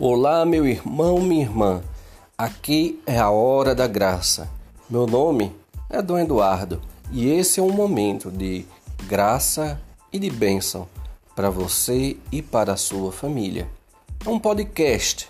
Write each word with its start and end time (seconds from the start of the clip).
Olá, 0.00 0.44
meu 0.44 0.66
irmão, 0.66 1.20
minha 1.20 1.42
irmã. 1.44 1.80
Aqui 2.36 3.00
é 3.06 3.16
a 3.16 3.30
hora 3.30 3.76
da 3.76 3.86
graça. 3.86 4.50
Meu 4.90 5.06
nome 5.06 5.54
é 5.88 6.02
Dom 6.02 6.18
Eduardo 6.18 6.82
e 7.12 7.30
esse 7.30 7.60
é 7.60 7.62
um 7.62 7.70
momento 7.70 8.28
de 8.28 8.66
graça 9.06 9.80
e 10.12 10.18
de 10.18 10.28
bênção 10.30 10.88
para 11.36 11.48
você 11.48 12.16
e 12.32 12.42
para 12.42 12.72
a 12.72 12.76
sua 12.76 13.12
família. 13.12 13.68
É 14.26 14.28
um 14.28 14.40
podcast 14.40 15.28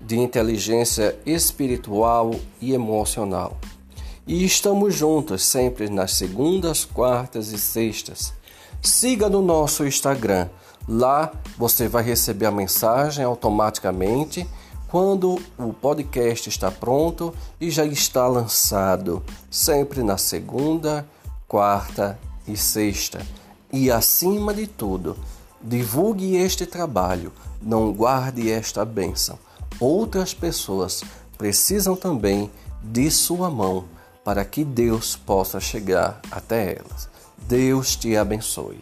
de 0.00 0.16
inteligência 0.16 1.18
espiritual 1.26 2.36
e 2.60 2.72
emocional. 2.72 3.58
E 4.28 4.44
estamos 4.44 4.94
juntos 4.94 5.42
sempre 5.42 5.90
nas 5.90 6.12
segundas, 6.12 6.84
quartas 6.84 7.48
e 7.48 7.58
sextas. 7.58 8.32
Siga 8.80 9.28
no 9.28 9.42
nosso 9.42 9.84
Instagram 9.84 10.48
Lá 10.86 11.32
você 11.56 11.88
vai 11.88 12.02
receber 12.02 12.46
a 12.46 12.50
mensagem 12.50 13.24
automaticamente 13.24 14.46
quando 14.88 15.40
o 15.58 15.72
podcast 15.72 16.48
está 16.48 16.70
pronto 16.70 17.34
e 17.60 17.70
já 17.70 17.84
está 17.84 18.28
lançado, 18.28 19.22
sempre 19.50 20.02
na 20.02 20.16
segunda, 20.18 21.06
quarta 21.48 22.18
e 22.46 22.56
sexta. 22.56 23.20
E 23.72 23.90
acima 23.90 24.54
de 24.54 24.66
tudo, 24.66 25.16
divulgue 25.60 26.36
este 26.36 26.64
trabalho, 26.64 27.32
não 27.60 27.92
guarde 27.92 28.50
esta 28.50 28.84
bênção. 28.84 29.38
Outras 29.80 30.32
pessoas 30.32 31.02
precisam 31.36 31.96
também 31.96 32.50
de 32.82 33.10
sua 33.10 33.50
mão 33.50 33.86
para 34.22 34.44
que 34.44 34.64
Deus 34.64 35.16
possa 35.16 35.58
chegar 35.58 36.20
até 36.30 36.76
elas. 36.76 37.08
Deus 37.48 37.96
te 37.96 38.16
abençoe. 38.16 38.80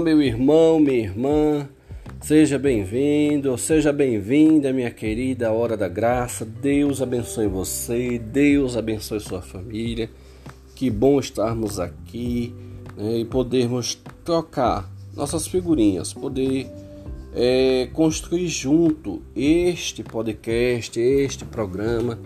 Meu 0.00 0.22
irmão, 0.22 0.80
minha 0.80 1.00
irmã, 1.00 1.68
seja 2.20 2.58
bem-vindo, 2.58 3.56
seja 3.58 3.92
bem-vinda, 3.92 4.72
minha 4.72 4.90
querida 4.90 5.52
Hora 5.52 5.76
da 5.76 5.86
Graça. 5.86 6.46
Deus 6.46 7.02
abençoe 7.02 7.46
você, 7.46 8.18
Deus 8.18 8.74
abençoe 8.76 9.20
sua 9.20 9.42
família. 9.42 10.08
Que 10.74 10.88
bom 10.88 11.20
estarmos 11.20 11.78
aqui 11.78 12.54
né, 12.96 13.18
e 13.18 13.24
podermos 13.26 14.00
trocar 14.24 14.90
nossas 15.14 15.46
figurinhas, 15.46 16.14
poder 16.14 16.66
é, 17.34 17.88
construir 17.92 18.48
junto 18.48 19.20
este 19.36 20.02
podcast, 20.02 20.98
este 20.98 21.44
programa. 21.44 22.18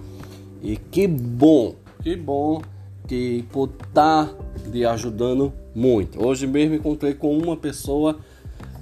E 0.63 0.77
que 0.77 1.09
bom, 1.09 1.75
que 2.03 2.15
bom 2.15 2.63
que 3.09 3.45
por 3.51 3.71
estar 3.71 4.33
lhe 4.71 4.85
ajudando 4.85 5.53
muito. 5.77 6.25
Hoje 6.27 6.47
mesmo 6.47 6.75
encontrei 6.75 7.13
com 7.13 7.37
uma 7.37 7.55
pessoa 7.55 8.19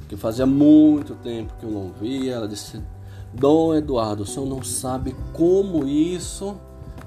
que 0.08 0.16
fazia 0.16 0.46
muito 0.46 1.16
tempo 1.16 1.52
que 1.58 1.66
eu 1.66 1.70
não 1.70 1.92
via. 1.92 2.34
Ela 2.34 2.46
disse: 2.46 2.80
Dom 3.32 3.74
Eduardo, 3.74 4.22
o 4.22 4.26
senhor 4.26 4.46
não 4.46 4.62
sabe 4.62 5.14
como 5.32 5.88
isso 5.88 6.56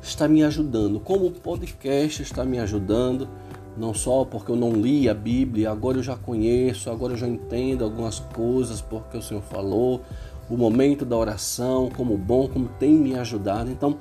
está 0.01 0.27
me 0.27 0.43
ajudando, 0.43 0.99
como 0.99 1.27
o 1.27 1.31
podcast 1.31 2.21
está 2.21 2.43
me 2.43 2.59
ajudando. 2.59 3.29
Não 3.77 3.93
só 3.93 4.25
porque 4.25 4.51
eu 4.51 4.55
não 4.55 4.71
li 4.71 5.07
a 5.07 5.13
Bíblia, 5.13 5.71
agora 5.71 5.99
eu 5.99 6.03
já 6.03 6.17
conheço, 6.17 6.89
agora 6.89 7.13
eu 7.13 7.17
já 7.17 7.27
entendo 7.27 7.83
algumas 7.83 8.19
coisas 8.19 8.81
porque 8.81 9.15
o 9.15 9.21
Senhor 9.21 9.43
falou, 9.43 10.01
o 10.49 10.57
momento 10.57 11.05
da 11.05 11.15
oração, 11.15 11.87
como 11.95 12.17
bom, 12.17 12.47
como 12.47 12.67
tem 12.79 12.93
me 12.93 13.13
ajudado. 13.13 13.69
Então, 13.69 13.95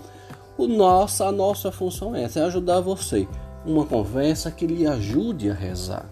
o 0.57 0.67
nosso, 0.67 1.23
a 1.23 1.31
nossa 1.31 1.71
função 1.71 2.17
é 2.17 2.23
essa, 2.23 2.41
é 2.41 2.45
ajudar 2.45 2.81
você 2.81 3.29
uma 3.67 3.85
conversa 3.85 4.51
que 4.51 4.67
lhe 4.67 4.87
ajude 4.87 5.51
a 5.51 5.55
rezar. 5.55 6.07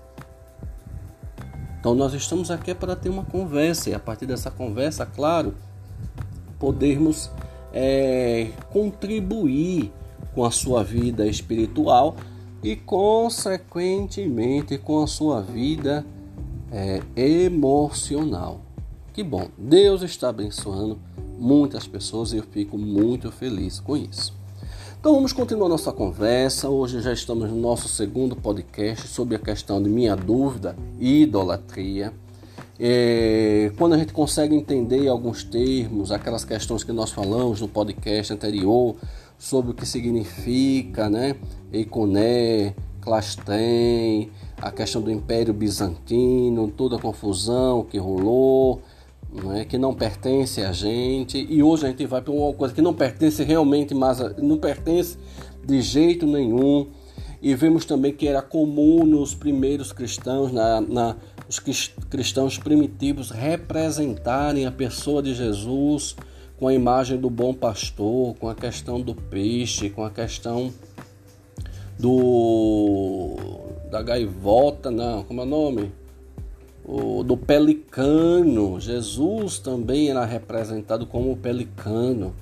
Então 1.79 1.95
nós 1.95 2.13
estamos 2.15 2.51
aqui 2.51 2.75
para 2.75 2.97
ter 2.97 3.09
uma 3.09 3.25
conversa 3.25 3.91
e 3.91 3.95
a 3.95 3.99
partir 3.99 4.27
dessa 4.27 4.51
conversa, 4.51 5.07
claro, 5.07 5.55
podermos 6.59 7.31
é, 7.73 8.51
contribuir 8.73 9.93
com 10.35 10.45
a 10.45 10.51
sua 10.51 10.83
vida 10.83 11.27
espiritual 11.27 12.17
e 12.63 12.75
consequentemente 12.75 14.79
com 14.79 15.03
a 15.03 15.07
sua 15.07 15.43
vida 15.43 16.05
é, 16.73 17.03
emocional. 17.15 18.63
Que 19.13 19.23
bom, 19.23 19.49
Deus 19.57 20.03
está 20.03 20.31
abençoando 20.31 20.99
muitas 21.39 21.87
pessoas 21.87 22.33
e 22.33 22.39
eu 22.39 22.45
fico 22.45 22.79
muito 22.79 23.31
feliz 23.31 23.79
com 23.79 23.97
isso. 23.97 24.44
Então 25.05 25.17
vamos 25.17 25.35
continuar 25.35 25.69
nossa 25.69 25.93
conversa. 25.93 26.71
Hoje 26.71 27.03
já 27.03 27.13
estamos 27.13 27.51
no 27.51 27.57
nosso 27.57 27.89
segundo 27.89 28.35
podcast 28.35 29.07
sobre 29.07 29.37
a 29.37 29.39
questão 29.39 29.83
de 29.83 29.87
minha 29.87 30.17
dúvida 30.17 30.75
e 30.99 31.25
idolatria. 31.25 32.11
É, 32.81 33.71
quando 33.77 33.93
a 33.93 33.99
gente 33.99 34.15
consegue 34.15 34.55
entender 34.57 35.07
alguns 35.07 35.45
termos, 35.45 36.11
aquelas 36.11 36.43
questões 36.43 36.83
que 36.83 36.91
nós 36.91 37.11
falamos 37.11 37.61
no 37.61 37.69
podcast 37.69 38.33
anterior 38.33 38.97
sobre 39.39 39.73
o 39.73 39.75
que 39.75 39.85
significa, 39.85 41.11
né? 41.11 41.37
Econé, 41.71 42.75
Clastem, 43.03 44.31
a 44.57 44.71
questão 44.71 45.03
do 45.03 45.11
Império 45.11 45.53
Bizantino, 45.53 46.69
toda 46.69 46.97
a 46.97 46.99
confusão 46.99 47.85
que 47.85 47.99
rolou, 47.99 48.81
né, 49.35 49.65
que 49.65 49.77
não 49.77 49.93
pertence 49.93 50.63
a 50.63 50.73
gente, 50.73 51.45
e 51.51 51.63
hoje 51.63 51.87
a 51.87 51.89
gente 51.89 52.07
vai 52.07 52.23
para 52.23 52.33
uma 52.33 52.53
coisa 52.53 52.73
que 52.73 52.81
não 52.81 52.95
pertence 52.95 53.43
realmente, 53.43 53.93
mas 53.93 54.19
não 54.39 54.57
pertence 54.57 55.19
de 55.65 55.81
jeito 55.83 56.27
nenhum. 56.27 56.89
E 57.43 57.55
vemos 57.55 57.85
também 57.85 58.13
que 58.13 58.27
era 58.27 58.41
comum 58.41 59.05
nos 59.05 59.35
primeiros 59.35 59.93
cristãos, 59.93 60.51
na, 60.51 60.81
na, 60.81 61.17
os 61.49 61.59
cristãos 62.09 62.57
primitivos, 62.57 63.31
representarem 63.31 64.65
a 64.65 64.73
pessoa 64.73 65.23
de 65.23 65.35
Jesus 65.35 66.17
com 66.59 66.69
a 66.69 66.73
imagem 66.73 67.19
do 67.19 67.29
bom 67.29 67.53
pastor, 67.53 68.35
com 68.37 68.49
a 68.49 68.55
questão 68.55 69.01
do 69.01 69.15
peixe, 69.15 69.91
com 69.91 70.05
a 70.05 70.11
questão 70.11 70.73
do 71.99 73.37
da 73.91 74.03
gaivota, 74.03 74.91
não, 74.91 75.23
como 75.23 75.41
é 75.41 75.45
o 75.45 75.47
nome? 75.47 75.93
O, 76.85 77.23
do 77.23 77.37
pelicano. 77.37 78.79
Jesus 78.79 79.59
também 79.59 80.11
era 80.11 80.25
representado 80.25 81.07
como 81.07 81.33
o 81.33 81.37
pelicano. 81.37 82.35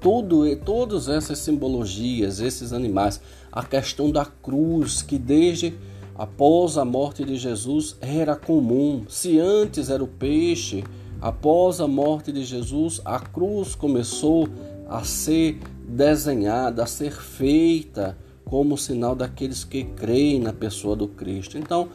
Tudo, 0.00 0.44
todas 0.58 1.08
essas 1.08 1.38
simbologias, 1.38 2.40
esses 2.40 2.72
animais, 2.72 3.20
a 3.50 3.64
questão 3.64 4.10
da 4.10 4.24
cruz, 4.24 5.02
que 5.02 5.18
desde 5.18 5.74
após 6.14 6.76
a 6.76 6.84
morte 6.84 7.24
de 7.24 7.36
Jesus 7.36 7.96
era 8.00 8.36
comum. 8.36 9.04
Se 9.08 9.38
antes 9.38 9.90
era 9.90 10.02
o 10.02 10.08
peixe, 10.08 10.84
após 11.20 11.80
a 11.80 11.88
morte 11.88 12.30
de 12.30 12.44
Jesus, 12.44 13.00
a 13.04 13.18
cruz 13.18 13.74
começou 13.74 14.48
a 14.88 15.02
ser 15.04 15.58
desenhada, 15.86 16.84
a 16.84 16.86
ser 16.86 17.12
feita 17.12 18.16
como 18.44 18.78
sinal 18.78 19.14
daqueles 19.14 19.64
que 19.64 19.84
creem 19.84 20.40
na 20.40 20.52
pessoa 20.52 20.96
do 20.96 21.06
Cristo. 21.06 21.58
Então, 21.58 21.88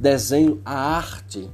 desenho, 0.00 0.60
a 0.64 0.74
arte. 0.96 1.48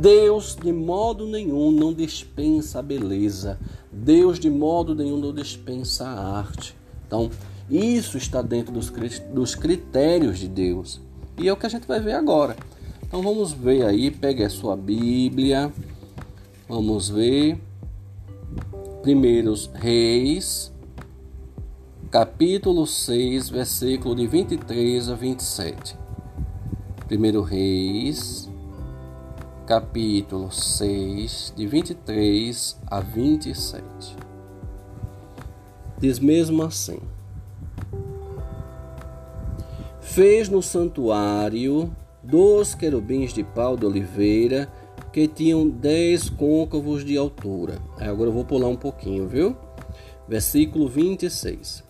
Deus 0.00 0.56
de 0.56 0.72
modo 0.72 1.26
nenhum 1.26 1.72
não 1.72 1.92
dispensa 1.92 2.78
a 2.78 2.82
beleza. 2.82 3.58
Deus 3.92 4.38
de 4.38 4.48
modo 4.48 4.94
nenhum 4.94 5.18
não 5.18 5.34
dispensa 5.34 6.06
a 6.06 6.38
arte. 6.38 6.76
Então, 7.06 7.30
isso 7.68 8.16
está 8.16 8.40
dentro 8.40 8.72
dos 8.72 9.54
critérios 9.54 10.38
de 10.38 10.48
Deus. 10.48 11.00
E 11.36 11.48
é 11.48 11.52
o 11.52 11.56
que 11.56 11.66
a 11.66 11.68
gente 11.68 11.86
vai 11.86 12.00
ver 12.00 12.12
agora. 12.12 12.56
Então 13.02 13.20
vamos 13.20 13.52
ver 13.52 13.84
aí, 13.84 14.10
pegue 14.10 14.44
a 14.44 14.50
sua 14.50 14.76
Bíblia. 14.76 15.72
Vamos 16.68 17.08
ver. 17.08 17.60
Primeiros 19.02 19.70
Reis, 19.74 20.72
capítulo 22.10 22.86
6, 22.86 23.50
versículo 23.50 24.14
de 24.14 24.26
23 24.26 25.10
a 25.10 25.14
27. 25.14 26.03
1 27.10 27.42
Reis, 27.42 28.50
capítulo 29.66 30.50
6, 30.50 31.52
de 31.54 31.66
23 31.66 32.80
a 32.86 33.00
27. 33.00 33.84
Diz 35.98 36.18
mesmo 36.18 36.62
assim: 36.62 36.98
Fez 40.00 40.48
no 40.48 40.62
santuário 40.62 41.94
dois 42.22 42.74
querubins 42.74 43.34
de 43.34 43.44
pau 43.44 43.76
de 43.76 43.84
oliveira 43.84 44.72
que 45.12 45.28
tinham 45.28 45.68
dez 45.68 46.30
côncavos 46.30 47.04
de 47.04 47.18
altura. 47.18 47.82
Agora 47.98 48.30
eu 48.30 48.34
vou 48.34 48.46
pular 48.46 48.68
um 48.68 48.76
pouquinho, 48.76 49.28
viu? 49.28 49.54
Versículo 50.26 50.88
26. 50.88 51.84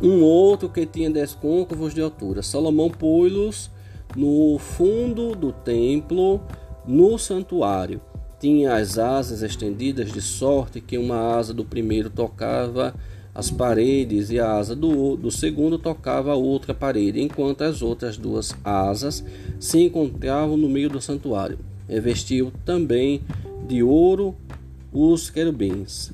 Um 0.00 0.22
outro 0.22 0.70
que 0.70 0.86
tinha 0.86 1.10
dez 1.10 1.34
côncavos 1.34 1.92
de 1.92 2.00
altura. 2.00 2.42
Salomão 2.42 2.88
pôs-los 2.88 3.75
no 4.16 4.58
fundo 4.58 5.34
do 5.34 5.52
templo, 5.52 6.40
no 6.86 7.18
santuário. 7.18 8.00
Tinha 8.40 8.74
as 8.74 8.98
asas 8.98 9.42
estendidas 9.42 10.10
de 10.12 10.20
sorte 10.20 10.80
que 10.80 10.98
uma 10.98 11.36
asa 11.36 11.52
do 11.52 11.64
primeiro 11.64 12.10
tocava 12.10 12.94
as 13.34 13.50
paredes 13.50 14.30
e 14.30 14.40
a 14.40 14.52
asa 14.52 14.74
do, 14.74 15.14
do 15.14 15.30
segundo 15.30 15.78
tocava 15.78 16.32
a 16.32 16.36
outra 16.36 16.72
parede, 16.72 17.20
enquanto 17.20 17.62
as 17.62 17.82
outras 17.82 18.16
duas 18.16 18.56
asas 18.64 19.22
se 19.60 19.78
encontravam 19.78 20.56
no 20.56 20.68
meio 20.68 20.88
do 20.88 21.02
santuário. 21.02 21.58
Revestiu 21.86 22.50
também 22.64 23.20
de 23.68 23.82
ouro 23.82 24.34
os 24.90 25.28
querubins. 25.28 26.12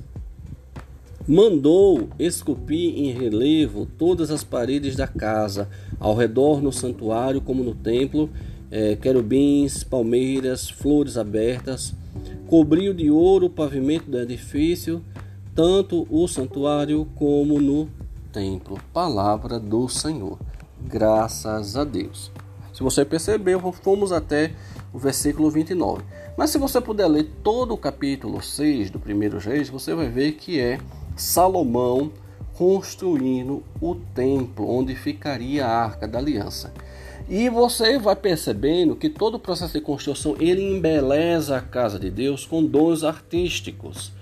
Mandou 1.26 2.08
esculpir 2.18 2.98
em 2.98 3.12
relevo 3.12 3.86
todas 3.86 4.32
as 4.32 4.42
paredes 4.42 4.96
da 4.96 5.06
casa, 5.06 5.68
ao 6.02 6.16
redor 6.16 6.60
no 6.60 6.72
santuário 6.72 7.40
como 7.40 7.62
no 7.62 7.76
templo, 7.76 8.28
é, 8.72 8.96
querubins, 8.96 9.84
palmeiras, 9.84 10.68
flores 10.68 11.16
abertas. 11.16 11.94
Cobriu 12.48 12.92
de 12.92 13.08
ouro 13.08 13.46
o 13.46 13.50
pavimento 13.50 14.10
do 14.10 14.18
edifício, 14.18 15.00
tanto 15.54 16.04
o 16.10 16.26
santuário 16.26 17.06
como 17.14 17.60
no 17.60 17.88
templo. 18.32 18.80
Palavra 18.92 19.60
do 19.60 19.88
Senhor. 19.88 20.40
Graças 20.84 21.76
a 21.76 21.84
Deus. 21.84 22.32
Se 22.74 22.82
você 22.82 23.04
percebeu, 23.04 23.60
fomos 23.70 24.10
até 24.10 24.52
o 24.92 24.98
versículo 24.98 25.52
29. 25.52 26.02
Mas 26.36 26.50
se 26.50 26.58
você 26.58 26.80
puder 26.80 27.06
ler 27.06 27.30
todo 27.44 27.74
o 27.74 27.78
capítulo 27.78 28.42
6 28.42 28.90
do 28.90 28.98
primeiro 28.98 29.38
Reis, 29.38 29.68
você 29.68 29.94
vai 29.94 30.08
ver 30.08 30.32
que 30.32 30.58
é 30.58 30.80
Salomão 31.14 32.10
construindo 32.56 33.62
o 33.80 33.94
templo 33.94 34.68
onde 34.68 34.94
ficaria 34.94 35.66
a 35.66 35.84
Arca 35.84 36.06
da 36.06 36.18
Aliança. 36.18 36.72
E 37.28 37.48
você 37.48 37.98
vai 37.98 38.16
percebendo 38.16 38.96
que 38.96 39.08
todo 39.08 39.36
o 39.36 39.40
processo 39.40 39.72
de 39.72 39.80
construção 39.80 40.36
ele 40.38 40.62
embeleza 40.62 41.56
a 41.56 41.60
casa 41.60 41.98
de 41.98 42.10
Deus 42.10 42.44
com 42.44 42.64
dons 42.64 43.04
artísticos 43.04 44.12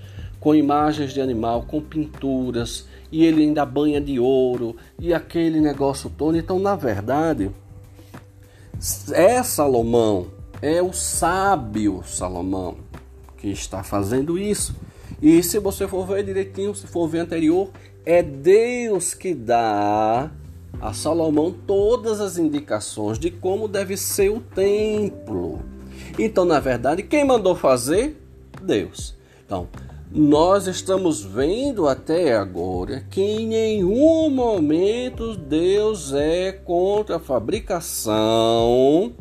com 0.41 0.55
imagens 0.55 1.13
de 1.13 1.21
animal, 1.21 1.67
com 1.69 1.81
pinturas, 1.81 2.87
e 3.13 3.25
ele 3.25 3.43
ainda 3.43 3.65
banha 3.67 4.01
de 4.01 4.19
ouro, 4.19 4.75
e 4.99 5.13
aquele 5.13 5.61
negócio 5.61 6.11
todo. 6.11 6.37
Então, 6.37 6.59
na 6.59 6.75
verdade, 6.75 7.51
é 9.13 9.43
Salomão, 9.43 10.29
é 10.63 10.83
o 10.83 10.93
sábio 10.93 12.03
Salomão 12.05 12.77
que 13.37 13.49
está 13.49 13.83
fazendo 13.83 14.39
isso. 14.39 14.75
E 15.21 15.43
se 15.43 15.59
você 15.59 15.87
for 15.87 16.07
ver 16.07 16.25
direitinho, 16.25 16.75
se 16.75 16.87
for 16.87 17.07
ver 17.07 17.21
anterior, 17.21 17.71
é 18.05 18.23
Deus 18.23 19.15
que 19.15 19.35
dá 19.35 20.31
a 20.81 20.93
Salomão 20.93 21.55
todas 21.67 22.21
as 22.21 22.39
indicações 22.39 23.19
de 23.19 23.31
como 23.31 23.69
deve 23.69 23.97
ser 23.97 24.31
o 24.31 24.41
templo. 24.41 25.61
Então, 26.19 26.45
na 26.45 26.59
verdade, 26.59 27.03
quem 27.03 27.25
mandou 27.25 27.55
fazer? 27.55 28.21
Deus. 28.63 29.15
Então, 29.45 29.69
nós 30.11 30.67
estamos 30.67 31.23
vendo 31.23 31.87
até 31.87 32.37
agora 32.37 33.05
que 33.11 33.21
em 33.21 33.47
nenhum 33.47 34.29
momento 34.31 35.37
Deus 35.37 36.13
é 36.13 36.51
contra 36.53 37.17
a 37.17 37.21
fabricação 37.21 39.13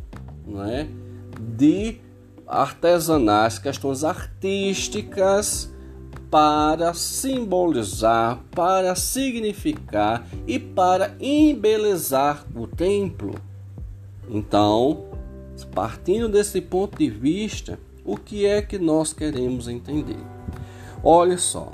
né, 0.47 0.87
de 1.39 1.97
artesanais, 2.47 3.59
questões 3.59 4.03
artísticas 4.03 5.69
para 6.29 6.93
simbolizar, 6.93 8.39
para 8.51 8.95
significar 8.95 10.27
e 10.45 10.59
para 10.59 11.15
embelezar 11.19 12.45
o 12.55 12.67
templo. 12.67 13.35
Então, 14.29 15.05
partindo 15.73 16.29
desse 16.29 16.61
ponto 16.61 16.97
de 16.97 17.09
vista, 17.09 17.79
o 18.05 18.15
que 18.15 18.45
é 18.45 18.61
que 18.61 18.77
nós 18.77 19.11
queremos 19.11 19.67
entender? 19.67 20.19
Olha 21.03 21.37
só. 21.37 21.71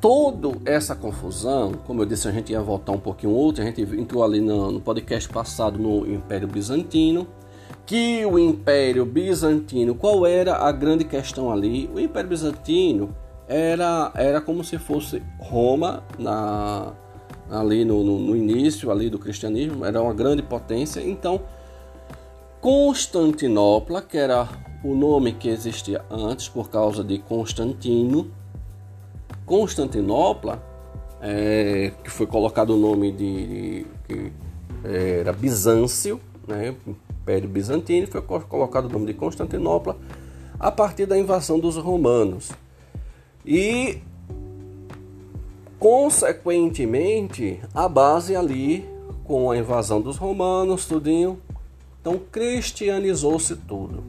Toda 0.00 0.58
essa 0.64 0.94
confusão, 0.94 1.72
como 1.72 2.02
eu 2.02 2.06
disse, 2.06 2.28
a 2.28 2.32
gente 2.32 2.52
ia 2.52 2.60
voltar 2.60 2.92
um 2.92 2.98
pouquinho 2.98 3.32
outro, 3.32 3.62
a 3.62 3.66
gente 3.66 3.80
entrou 3.82 4.22
ali 4.22 4.40
no, 4.40 4.70
no 4.70 4.80
podcast 4.80 5.28
passado 5.28 5.78
no 5.78 6.06
Império 6.06 6.46
Bizantino, 6.46 7.26
que 7.86 8.26
o 8.26 8.38
Império 8.38 9.06
Bizantino, 9.06 9.94
qual 9.94 10.26
era 10.26 10.56
a 10.56 10.72
grande 10.72 11.04
questão 11.04 11.52
ali? 11.52 11.88
O 11.94 12.00
Império 12.00 12.28
Bizantino 12.28 13.14
era, 13.46 14.10
era 14.14 14.40
como 14.40 14.64
se 14.64 14.76
fosse 14.76 15.22
Roma 15.38 16.02
na, 16.18 16.92
ali 17.48 17.84
no, 17.84 18.02
no, 18.02 18.18
no 18.18 18.36
início 18.36 18.90
ali 18.90 19.08
do 19.08 19.18
cristianismo, 19.18 19.84
era 19.84 20.02
uma 20.02 20.12
grande 20.12 20.42
potência, 20.42 21.00
então 21.00 21.40
Constantinopla, 22.60 24.02
que 24.02 24.18
era 24.18 24.48
o 24.82 24.92
nome 24.92 25.32
que 25.32 25.48
existia 25.48 26.04
antes 26.10 26.48
por 26.48 26.68
causa 26.68 27.04
de 27.04 27.18
Constantino. 27.18 28.28
Constantinopla, 29.44 30.60
é, 31.20 31.92
que 32.02 32.10
foi 32.10 32.26
colocado 32.26 32.70
o 32.70 32.76
nome 32.76 33.12
de, 33.12 33.46
de 33.46 33.86
que 34.08 34.32
era 34.84 35.32
Bizâncio, 35.32 36.20
né, 36.48 36.74
Império 37.26 37.48
Bizantino, 37.48 38.06
foi 38.06 38.22
colocado 38.22 38.84
o 38.84 38.88
nome 38.88 39.06
de 39.06 39.14
Constantinopla 39.14 39.96
a 40.60 40.70
partir 40.70 41.06
da 41.06 41.18
invasão 41.18 41.58
dos 41.58 41.76
romanos. 41.76 42.52
E 43.44 43.98
consequentemente, 45.76 47.60
a 47.74 47.88
base 47.88 48.36
ali 48.36 48.88
com 49.24 49.50
a 49.50 49.58
invasão 49.58 50.00
dos 50.00 50.16
romanos, 50.16 50.86
tudinho, 50.86 51.42
então 52.00 52.20
cristianizou-se 52.30 53.56
tudo. 53.56 54.04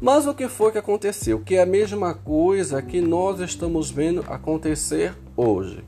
Mas 0.00 0.26
o 0.26 0.34
que 0.34 0.48
foi 0.48 0.72
que 0.72 0.78
aconteceu? 0.78 1.38
Que 1.38 1.54
é 1.54 1.62
a 1.62 1.66
mesma 1.66 2.14
coisa 2.14 2.82
que 2.82 3.00
nós 3.00 3.38
estamos 3.38 3.92
vendo 3.92 4.24
acontecer 4.26 5.14
hoje. 5.36 5.84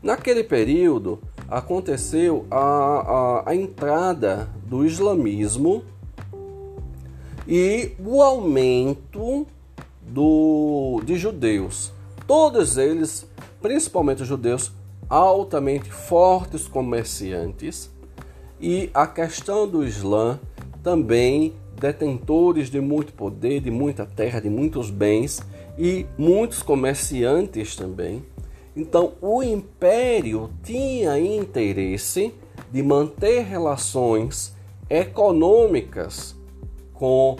Naquele 0.00 0.44
período 0.44 1.20
aconteceu 1.48 2.46
a, 2.50 2.58
a, 2.58 3.50
a 3.50 3.54
entrada 3.54 4.48
do 4.66 4.84
islamismo 4.84 5.84
e 7.46 7.92
o 7.98 8.22
aumento 8.22 9.46
do, 10.02 11.00
de 11.04 11.16
judeus. 11.16 11.92
Todos 12.26 12.78
eles, 12.78 13.26
principalmente 13.60 14.22
os 14.22 14.28
judeus, 14.28 14.72
altamente 15.08 15.90
fortes 15.90 16.66
comerciantes, 16.66 17.90
e 18.60 18.90
a 18.94 19.06
questão 19.06 19.68
do 19.68 19.84
Islã 19.84 20.38
também 20.82 21.52
detentores 21.78 22.70
de 22.70 22.80
muito 22.80 23.12
poder, 23.12 23.60
de 23.60 23.70
muita 23.70 24.06
terra, 24.06 24.40
de 24.40 24.48
muitos 24.48 24.90
bens 24.90 25.42
e 25.78 26.06
muitos 26.16 26.62
comerciantes 26.62 27.76
também. 27.76 28.24
Então, 28.76 29.12
o 29.20 29.42
império 29.42 30.50
tinha 30.62 31.18
interesse 31.18 32.34
de 32.72 32.82
manter 32.82 33.44
relações 33.44 34.54
econômicas 34.90 36.34
com 36.92 37.36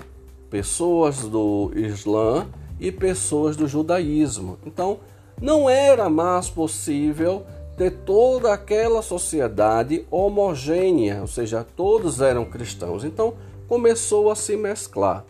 pessoas 0.49 1.23
do 1.23 1.73
Islã 1.75 2.47
e 2.79 2.93
pessoas 2.93 3.57
do 3.57 3.67
judaísmo. 3.67 4.59
Então, 4.65 4.99
não 5.41 5.69
era 5.69 6.09
mais 6.09 6.49
possível 6.49 7.45
ter 7.77 7.91
toda 7.91 8.53
aquela 8.53 9.03
sociedade 9.03 10.07
homogênea, 10.11 11.21
ou 11.21 11.27
seja, 11.27 11.67
todos 11.77 12.21
eram 12.21 12.45
cristãos. 12.45 13.05
Então, 13.05 13.35
começou 13.67 14.31
a 14.31 14.37
se 14.37 14.57
mesclar. 14.57 15.25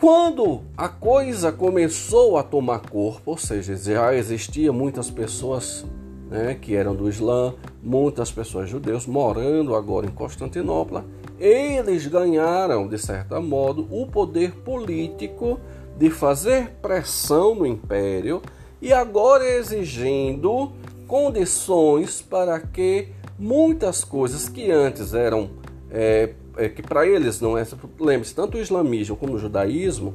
Quando 0.00 0.62
a 0.78 0.88
coisa 0.88 1.52
começou 1.52 2.38
a 2.38 2.42
tomar 2.42 2.78
corpo, 2.78 3.32
ou 3.32 3.36
seja, 3.36 3.76
já 3.76 4.14
existia 4.14 4.72
muitas 4.72 5.10
pessoas 5.10 5.84
né, 6.30 6.56
que 6.58 6.74
eram 6.74 6.96
do 6.96 7.06
Islã, 7.06 7.52
muitas 7.82 8.32
pessoas 8.32 8.70
judeus 8.70 9.06
morando 9.06 9.74
agora 9.74 10.06
em 10.06 10.10
Constantinopla, 10.10 11.04
eles 11.38 12.06
ganharam, 12.06 12.88
de 12.88 12.96
certo 12.96 13.38
modo, 13.42 13.86
o 13.90 14.06
poder 14.06 14.52
político 14.52 15.60
de 15.98 16.08
fazer 16.08 16.70
pressão 16.80 17.54
no 17.54 17.66
império 17.66 18.40
e 18.80 18.94
agora 18.94 19.44
exigindo 19.44 20.72
condições 21.06 22.22
para 22.22 22.58
que 22.58 23.08
muitas 23.38 24.02
coisas 24.02 24.48
que 24.48 24.70
antes 24.70 25.12
eram 25.12 25.50
é, 25.90 26.30
é 26.60 26.68
que 26.68 26.82
para 26.82 27.06
eles 27.06 27.40
não 27.40 27.56
é. 27.56 27.66
Lembre-se, 27.98 28.34
tanto 28.34 28.58
o 28.58 28.60
islamismo 28.60 29.16
como 29.16 29.34
o 29.34 29.38
judaísmo, 29.38 30.14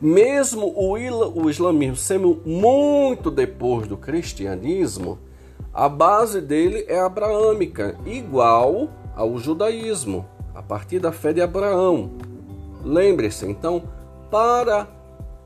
mesmo 0.00 0.66
o, 0.76 0.92
o 1.42 1.50
islamismo 1.50 1.96
sendo 1.96 2.40
muito 2.44 3.30
depois 3.30 3.88
do 3.88 3.96
cristianismo, 3.96 5.18
a 5.72 5.88
base 5.88 6.40
dele 6.40 6.84
é 6.86 7.00
abraâmica, 7.00 7.96
igual 8.04 8.90
ao 9.14 9.38
judaísmo, 9.38 10.26
a 10.54 10.62
partir 10.62 10.98
da 10.98 11.12
fé 11.12 11.32
de 11.32 11.40
Abraão. 11.40 12.10
Lembre-se, 12.84 13.46
então, 13.46 13.82
para 14.30 14.86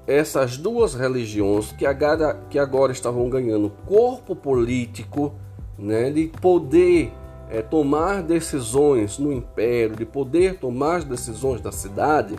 essas 0.07 0.57
duas 0.57 0.95
religiões 0.95 1.71
que 1.73 1.87
agora, 1.87 2.41
que 2.51 2.59
agora 2.59 2.91
estavam 2.91 3.29
ganhando 3.31 3.73
corpo 3.87 4.35
político, 4.35 5.33
né, 5.79 6.11
de 6.11 6.27
poder 6.27 7.13
é, 7.51 7.61
tomar 7.61 8.23
decisões 8.23 9.19
no 9.19 9.33
império, 9.33 9.97
de 9.97 10.07
poder 10.07 10.59
tomar 10.59 10.97
as 10.97 11.05
decisões 11.05 11.61
da 11.61 11.73
cidade, 11.73 12.37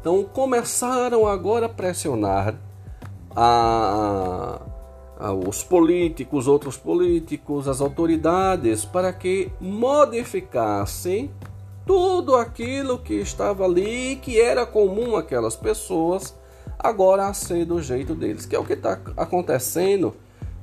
então 0.00 0.24
começaram 0.24 1.26
agora 1.26 1.66
a 1.66 1.68
pressionar 1.68 2.56
a, 3.34 4.60
a, 5.16 5.32
os 5.32 5.62
políticos, 5.62 6.48
outros 6.48 6.76
políticos, 6.76 7.68
as 7.68 7.80
autoridades, 7.80 8.84
para 8.84 9.12
que 9.12 9.50
modificassem 9.60 11.30
tudo 11.86 12.34
aquilo 12.34 12.98
que 12.98 13.14
estava 13.14 13.64
ali, 13.64 14.16
que 14.16 14.40
era 14.40 14.66
comum 14.66 15.16
àquelas 15.16 15.56
pessoas, 15.56 16.34
agora 16.78 17.28
a 17.28 17.32
ser 17.32 17.64
do 17.64 17.80
jeito 17.80 18.14
deles, 18.14 18.44
que 18.44 18.56
é 18.56 18.58
o 18.58 18.64
que 18.64 18.74
está 18.74 18.98
acontecendo 19.16 20.14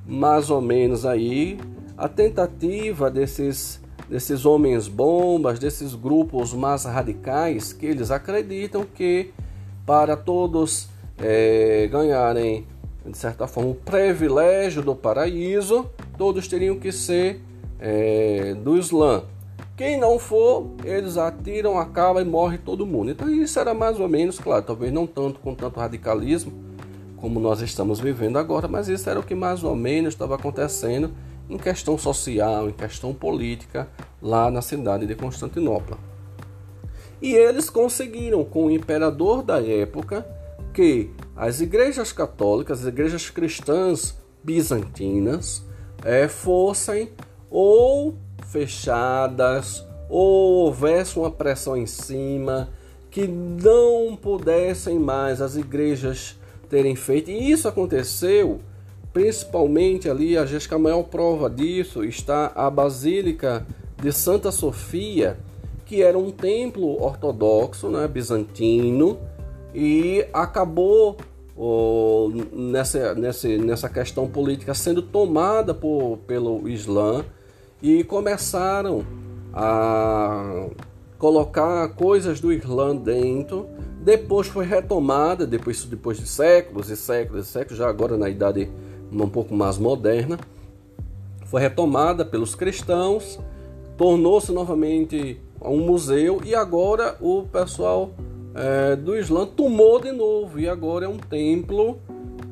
mais 0.05 0.51
ou 0.51 0.61
menos 0.61 1.05
aí, 1.05 1.57
a 1.97 2.07
tentativa 2.07 3.09
desses 3.09 3.81
desses 4.09 4.45
homens 4.45 4.87
bombas, 4.87 5.59
desses 5.59 5.95
grupos 5.95 6.53
mais 6.53 6.85
radicais, 6.85 7.73
que 7.73 7.85
eles 7.85 8.11
acreditam 8.11 8.85
que 8.85 9.31
para 9.85 10.15
todos 10.15 10.89
é, 11.17 11.87
ganharem, 11.91 12.65
de 13.05 13.17
certa 13.17 13.47
forma, 13.47 13.71
o 13.71 13.75
privilégio 13.75 14.81
do 14.81 14.95
paraíso, 14.95 15.89
todos 16.17 16.47
teriam 16.47 16.77
que 16.79 16.91
ser 16.91 17.41
é, 17.79 18.55
do 18.55 18.77
Islã. 18.77 19.23
Quem 19.75 19.99
não 19.99 20.17
for, 20.17 20.67
eles 20.85 21.17
atiram, 21.17 21.77
acaba 21.77 22.21
e 22.21 22.25
morre 22.25 22.57
todo 22.57 22.85
mundo. 22.85 23.11
Então 23.11 23.29
isso 23.29 23.59
era 23.59 23.73
mais 23.73 23.99
ou 23.99 24.07
menos, 24.07 24.39
claro, 24.39 24.63
talvez 24.63 24.91
não 24.91 25.05
tanto 25.05 25.39
com 25.39 25.53
tanto 25.53 25.79
radicalismo 25.79 26.53
como 27.17 27.39
nós 27.39 27.61
estamos 27.61 27.99
vivendo 27.99 28.37
agora, 28.37 28.67
mas 28.67 28.87
isso 28.87 29.09
era 29.09 29.19
o 29.19 29.23
que 29.23 29.35
mais 29.35 29.63
ou 29.63 29.75
menos 29.75 30.13
estava 30.13 30.35
acontecendo 30.35 31.11
em 31.49 31.57
questão 31.57 31.97
social, 31.97 32.69
em 32.69 32.73
questão 32.73 33.13
política 33.13 33.87
lá 34.21 34.49
na 34.49 34.61
cidade 34.61 35.05
de 35.05 35.15
Constantinopla. 35.15 35.97
E 37.21 37.33
eles 37.33 37.69
conseguiram 37.69 38.43
com 38.43 38.65
o 38.65 38.71
imperador 38.71 39.41
da 39.41 39.61
época 39.61 40.25
que 40.73 41.09
as 41.35 41.61
igrejas 41.61 42.11
católicas, 42.11 42.81
as 42.81 42.87
igrejas 42.87 43.29
cristãs 43.29 44.15
bizantinas, 44.43 45.63
é, 46.03 46.27
fossem 46.27 47.09
ou 47.49 48.15
fechadas 48.47 49.85
ou 50.09 50.65
houvesse 50.65 51.17
uma 51.17 51.31
pressão 51.31 51.75
em 51.75 51.85
cima 51.85 52.69
que 53.09 53.27
não 53.27 54.15
pudessem 54.15 54.99
mais 54.99 55.41
as 55.41 55.55
igrejas 55.55 56.37
terem 56.69 56.95
feito. 56.95 57.31
E 57.31 57.51
isso 57.51 57.67
aconteceu 57.67 58.59
principalmente 59.15 60.09
ali, 60.09 60.35
a 60.37 60.77
maior 60.77 61.03
prova 61.03 61.49
disso 61.49 62.03
está 62.03 62.51
a 62.53 62.69
Basílica 62.69 63.65
de 63.95 64.11
Santa 64.11 64.51
Sofia, 64.51 65.37
que 65.85 66.01
era 66.01 66.17
um 66.17 66.31
templo 66.31 67.01
ortodoxo, 67.01 67.87
né, 67.87 68.09
bizantino, 68.09 69.17
e 69.73 70.27
acabou 70.33 71.15
oh, 71.55 72.29
nessa, 72.51 73.15
nessa, 73.15 73.47
nessa 73.47 73.87
questão 73.87 74.27
política 74.27 74.73
sendo 74.73 75.01
tomada 75.01 75.73
por, 75.73 76.17
pelo 76.27 76.67
Islã 76.67 77.23
e 77.81 78.03
começaram 78.03 79.05
a 79.53 80.67
colocar 81.17 81.87
coisas 81.95 82.41
do 82.41 82.51
Islã 82.51 82.93
dentro. 82.93 83.65
Depois 84.01 84.47
foi 84.47 84.65
retomada, 84.65 85.47
depois, 85.47 85.85
depois 85.85 86.17
de 86.17 86.27
séculos 86.27 86.89
e 86.89 86.97
séculos 86.97 87.47
e 87.47 87.49
séculos, 87.49 87.77
já 87.77 87.87
agora 87.87 88.17
na 88.17 88.29
idade 88.29 88.69
um 89.11 89.29
pouco 89.29 89.55
mais 89.55 89.77
moderna, 89.77 90.39
foi 91.45 91.61
retomada 91.61 92.25
pelos 92.25 92.55
cristãos, 92.55 93.39
tornou-se 93.97 94.51
novamente 94.51 95.39
um 95.61 95.77
museu 95.77 96.41
e 96.43 96.53
agora 96.53 97.15
o 97.21 97.43
pessoal 97.43 98.11
é, 98.53 98.95
do 98.95 99.15
Islã 99.15 99.45
tomou 99.45 99.99
de 99.99 100.11
novo 100.11 100.59
e 100.59 100.67
agora 100.67 101.05
é 101.05 101.07
um 101.07 101.17
templo 101.17 101.99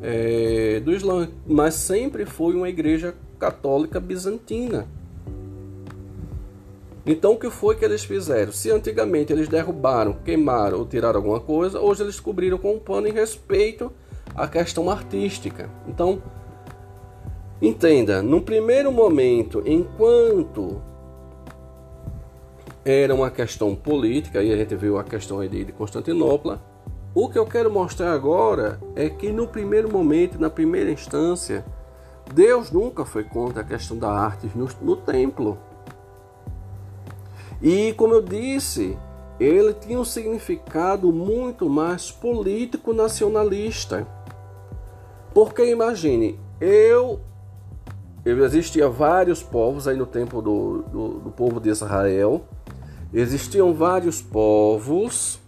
é, 0.01 0.79
do 0.79 0.91
Islã, 0.91 1.29
mas 1.47 1.75
sempre 1.75 2.25
foi 2.25 2.55
uma 2.55 2.69
igreja 2.69 3.15
católica 3.39 3.99
bizantina. 3.99 4.87
Então 7.05 7.33
o 7.33 7.37
que 7.37 7.49
foi 7.49 7.75
que 7.75 7.83
eles 7.83 8.03
fizeram? 8.03 8.53
Se 8.53 8.71
antigamente 8.71 9.33
eles 9.33 9.49
derrubaram, 9.49 10.13
queimaram 10.23 10.79
ou 10.79 10.85
tiraram 10.85 11.17
alguma 11.17 11.39
coisa, 11.39 11.79
hoje 11.79 12.03
eles 12.03 12.19
cobriram 12.19 12.57
com 12.57 12.75
um 12.75 12.79
pano 12.79 13.07
em 13.07 13.11
respeito 13.11 13.91
à 14.33 14.47
questão 14.47 14.89
artística. 14.89 15.69
Então, 15.87 16.21
entenda, 17.61 18.21
no 18.21 18.41
primeiro 18.41 18.91
momento, 18.91 19.63
enquanto 19.65 20.81
era 22.85 23.13
uma 23.15 23.31
questão 23.31 23.75
política, 23.75 24.43
e 24.43 24.51
a 24.51 24.57
gente 24.57 24.75
viu 24.75 24.97
a 24.97 25.03
questão 25.03 25.39
aí 25.39 25.47
de 25.47 25.71
Constantinopla, 25.71 26.61
o 27.15 27.29
que 27.29 27.37
eu 27.37 27.45
quero 27.45 27.71
mostrar 27.71 28.11
agora 28.11 28.79
é 28.95 29.09
que 29.09 29.31
no 29.31 29.47
primeiro 29.47 29.91
momento, 29.91 30.39
na 30.39 30.49
primeira 30.49 30.91
instância, 30.91 31.63
Deus 32.33 32.71
nunca 32.71 33.05
foi 33.05 33.23
contra 33.23 33.61
a 33.61 33.65
questão 33.65 33.97
da 33.97 34.09
arte 34.09 34.49
no, 34.55 34.67
no 34.81 34.95
templo. 34.95 35.57
E 37.61 37.93
como 37.93 38.13
eu 38.15 38.21
disse, 38.21 38.97
ele 39.39 39.73
tinha 39.73 39.99
um 39.99 40.03
significado 40.05 41.11
muito 41.11 41.69
mais 41.69 42.11
político 42.11 42.93
nacionalista. 42.93 44.07
Porque 45.33 45.65
imagine, 45.65 46.39
eu, 46.59 47.19
eu 47.19 47.19
existia 48.25 48.87
vários 48.87 49.43
povos 49.43 49.87
aí 49.87 49.97
no 49.97 50.05
tempo 50.05 50.41
do, 50.41 50.83
do, 50.83 51.07
do 51.19 51.31
povo 51.31 51.59
de 51.59 51.69
Israel, 51.69 52.45
existiam 53.13 53.73
vários 53.73 54.21
povos. 54.21 55.39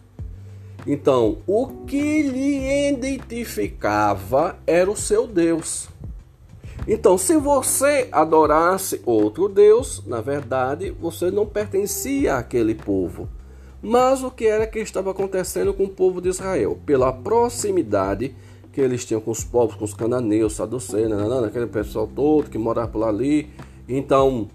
Então, 0.86 1.38
o 1.48 1.68
que 1.86 2.22
lhe 2.22 2.90
identificava 2.90 4.58
era 4.68 4.90
o 4.92 4.96
seu 4.96 5.26
Deus. 5.26 5.88
Então, 6.88 7.18
se 7.18 7.36
você 7.38 8.08
adorasse 8.12 9.02
outro 9.06 9.50
Deus, 9.50 10.04
na 10.06 10.22
verdade, 10.22 10.92
você 10.92 11.32
não 11.32 11.46
pertencia 11.46 12.36
àquele 12.36 12.76
povo. 12.76 13.28
Mas 13.82 14.24
o 14.24 14.30
que 14.30 14.46
era 14.46 14.68
que 14.68 14.80
estava 14.80 15.12
acontecendo 15.12 15.74
com 15.74 15.84
o 15.84 15.90
povo 15.90 16.22
de 16.22 16.30
Israel? 16.30 16.80
Pela 16.86 17.12
proximidade 17.12 18.36
que 18.76 18.82
eles 18.82 19.06
tinham 19.06 19.22
com 19.22 19.32
os 19.32 19.42
povos, 19.42 19.74
com 19.74 19.86
os 19.86 19.94
cananeus, 19.94 20.52
saduceus, 20.52 21.10
aquele 21.46 21.68
pessoal 21.68 22.06
todo 22.14 22.50
que 22.50 22.58
morava 22.58 22.90
por 22.90 23.04
ali. 23.06 23.50
Então, 23.88 24.50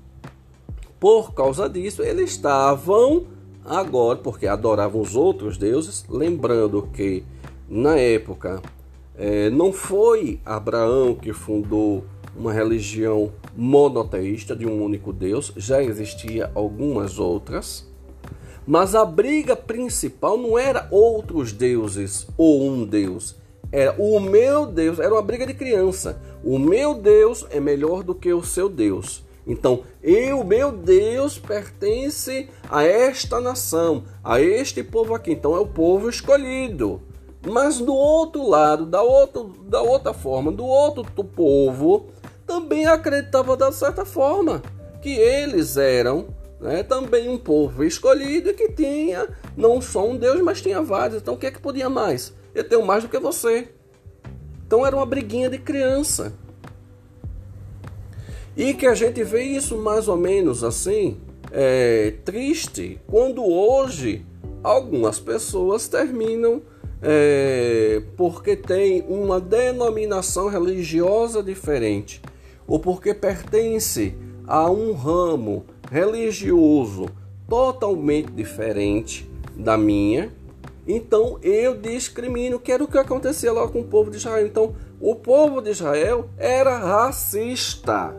por 1.00 1.32
causa 1.32 1.70
disso, 1.70 2.02
eles 2.02 2.32
estavam 2.32 3.24
agora, 3.64 4.18
porque 4.18 4.46
adoravam 4.46 5.00
os 5.00 5.16
outros 5.16 5.56
deuses, 5.56 6.04
lembrando 6.06 6.86
que 6.92 7.24
na 7.66 7.96
época 7.96 8.60
é, 9.16 9.48
não 9.48 9.72
foi 9.72 10.38
Abraão 10.44 11.14
que 11.14 11.32
fundou 11.32 12.04
uma 12.36 12.52
religião 12.52 13.32
monoteísta 13.56 14.54
de 14.54 14.66
um 14.66 14.84
único 14.84 15.14
Deus, 15.14 15.50
já 15.56 15.82
existia 15.82 16.50
algumas 16.54 17.18
outras. 17.18 17.88
Mas 18.66 18.94
a 18.94 19.04
briga 19.06 19.56
principal 19.56 20.36
não 20.36 20.58
era 20.58 20.86
outros 20.90 21.52
deuses 21.52 22.28
ou 22.36 22.68
um 22.68 22.84
Deus. 22.84 23.39
Era 23.72 23.94
o 23.98 24.18
meu 24.18 24.66
Deus, 24.66 24.98
era 24.98 25.12
uma 25.12 25.22
briga 25.22 25.46
de 25.46 25.54
criança. 25.54 26.20
O 26.42 26.58
meu 26.58 26.94
Deus 26.94 27.46
é 27.50 27.60
melhor 27.60 28.02
do 28.02 28.14
que 28.14 28.32
o 28.32 28.42
seu 28.42 28.68
Deus. 28.68 29.24
Então, 29.46 29.84
eu, 30.02 30.44
meu 30.44 30.70
Deus, 30.70 31.38
pertence 31.38 32.48
a 32.68 32.84
esta 32.84 33.40
nação, 33.40 34.04
a 34.22 34.40
este 34.40 34.82
povo 34.82 35.14
aqui. 35.14 35.32
Então, 35.32 35.56
é 35.56 35.60
o 35.60 35.66
povo 35.66 36.08
escolhido. 36.08 37.00
Mas 37.46 37.78
do 37.78 37.94
outro 37.94 38.46
lado, 38.46 38.84
da, 38.84 39.02
outro, 39.02 39.54
da 39.66 39.80
outra 39.80 40.12
forma, 40.12 40.52
do 40.52 40.64
outro 40.64 41.04
povo, 41.24 42.08
também 42.46 42.86
acreditava 42.86 43.56
da 43.56 43.72
certa 43.72 44.04
forma 44.04 44.62
que 45.00 45.10
eles 45.10 45.76
eram 45.76 46.28
né, 46.60 46.82
também 46.82 47.28
um 47.28 47.38
povo 47.38 47.82
escolhido 47.82 48.52
que 48.52 48.70
tinha 48.72 49.26
não 49.56 49.80
só 49.80 50.06
um 50.06 50.16
Deus, 50.16 50.40
mas 50.42 50.60
tinha 50.60 50.82
vários. 50.82 51.22
Então 51.22 51.34
o 51.34 51.38
que 51.38 51.46
é 51.46 51.50
que 51.50 51.60
podia 51.60 51.88
mais? 51.88 52.34
Eu 52.54 52.64
tenho 52.64 52.84
mais 52.84 53.02
do 53.02 53.08
que 53.08 53.18
você. 53.18 53.68
Então 54.66 54.86
era 54.86 54.94
uma 54.94 55.06
briguinha 55.06 55.48
de 55.50 55.58
criança. 55.58 56.32
E 58.56 58.74
que 58.74 58.86
a 58.86 58.94
gente 58.94 59.22
vê 59.22 59.42
isso 59.42 59.76
mais 59.78 60.08
ou 60.08 60.16
menos 60.16 60.62
assim, 60.64 61.18
é, 61.52 62.14
triste, 62.24 63.00
quando 63.06 63.44
hoje 63.44 64.26
algumas 64.62 65.18
pessoas 65.18 65.88
terminam 65.88 66.62
é, 67.02 68.02
porque 68.16 68.54
tem 68.56 69.04
uma 69.08 69.40
denominação 69.40 70.48
religiosa 70.48 71.42
diferente 71.42 72.20
ou 72.66 72.78
porque 72.78 73.14
pertence 73.14 74.14
a 74.46 74.70
um 74.70 74.92
ramo 74.92 75.64
religioso 75.90 77.06
totalmente 77.48 78.30
diferente 78.30 79.28
da 79.56 79.76
minha, 79.76 80.30
então 80.86 81.38
eu 81.42 81.76
discrimino, 81.76 82.58
que 82.58 82.72
era 82.72 82.82
o 82.82 82.88
que 82.88 82.98
acontecia 82.98 83.52
lá 83.52 83.66
com 83.68 83.80
o 83.80 83.84
povo 83.84 84.10
de 84.10 84.16
Israel. 84.16 84.46
Então, 84.46 84.74
o 85.00 85.14
povo 85.14 85.60
de 85.60 85.70
Israel 85.70 86.28
era 86.36 86.78
racista, 86.78 88.14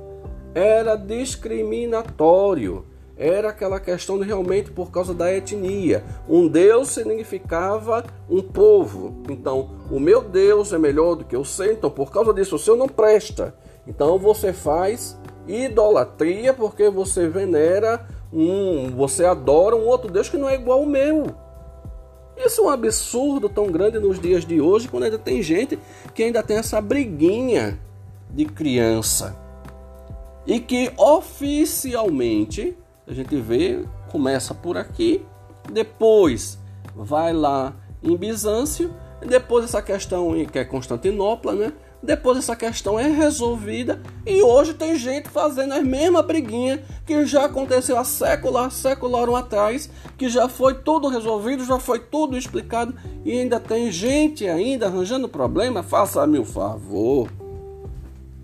era 0.54 0.96
discriminatório. 0.96 2.86
era 3.18 3.50
aquela 3.50 3.80
questão 3.80 4.18
de 4.18 4.26
realmente 4.26 4.72
por 4.72 4.90
causa 4.90 5.14
da 5.14 5.32
etnia. 5.32 6.04
Um 6.28 6.48
Deus 6.48 6.88
significava 6.88 8.04
um 8.28 8.42
povo. 8.42 9.22
Então, 9.30 9.70
o 9.92 10.00
meu 10.00 10.24
Deus 10.24 10.74
é 10.74 10.80
melhor 10.80 11.16
do 11.16 11.26
que 11.26 11.38
o 11.38 11.46
seu, 11.46 11.72
então 11.72 11.92
por 11.92 12.12
causa 12.12 12.34
disso 12.34 12.56
o 12.56 12.60
seu 12.60 12.76
não 12.76 12.88
presta. 12.88 13.54
Então 13.86 14.18
você 14.18 14.54
faz 14.54 15.20
idolatria 15.48 16.54
porque 16.54 16.90
você 16.90 17.28
venera 17.28 18.08
um, 18.32 18.90
você 18.96 19.26
adora 19.26 19.76
um 19.76 19.86
outro 19.86 20.12
Deus 20.12 20.30
que 20.30 20.38
não 20.38 20.50
é 20.50 20.56
igual 20.56 20.80
ao 20.80 20.86
meu. 20.86 21.26
Isso 22.44 22.62
é 22.62 22.64
um 22.66 22.70
absurdo 22.70 23.48
tão 23.48 23.68
grande 23.68 24.00
nos 24.00 24.20
dias 24.20 24.44
de 24.46 24.60
hoje, 24.60 24.88
quando 24.88 25.04
ainda 25.04 25.20
tem 25.20 25.44
gente 25.44 25.78
que 26.14 26.24
ainda 26.24 26.42
tem 26.42 26.58
essa 26.58 26.82
briguinha 26.82 27.80
de 28.32 28.46
criança. 28.46 29.38
E 30.46 30.60
que 30.60 30.92
oficialmente, 30.98 32.76
a 33.08 33.14
gente 33.14 33.36
vê, 33.36 33.86
começa 34.12 34.56
por 34.56 34.76
aqui, 34.76 35.24
depois 35.72 36.58
vai 36.96 37.32
lá 37.32 37.76
em 38.02 38.18
Bizâncio, 38.18 38.92
depois 39.26 39.66
essa 39.66 39.82
questão 39.82 40.34
que 40.46 40.58
é 40.58 40.66
Constantinopla, 40.66 41.54
né? 41.54 41.74
Depois 42.04 42.40
essa 42.40 42.56
questão 42.56 43.00
é 43.00 43.08
resolvida 43.08 44.02
e 44.26 44.42
hoje 44.42 44.74
tem 44.74 44.96
gente 44.96 45.30
fazendo 45.30 45.74
a 45.74 45.82
mesma 45.82 46.24
briguinha 46.24 46.82
que 47.06 47.26
já 47.28 47.46
aconteceu 47.46 47.98
há 47.98 48.04
séculos, 48.04 48.74
séculos 48.74 49.36
atrás, 49.36 49.90
que 50.18 50.28
já 50.28 50.50
foi 50.50 50.74
tudo 50.74 51.08
resolvido, 51.10 51.64
já 51.64 51.78
foi 51.78 52.00
tudo 52.00 52.36
explicado 52.36 52.96
e 53.24 53.40
ainda 53.40 53.60
tem 53.60 53.92
gente 53.92 54.48
ainda 54.48 54.88
arranjando 54.88 55.30
problema. 55.30 55.84
Faça-me 55.84 56.40
o 56.40 56.46
favor, 56.46 57.30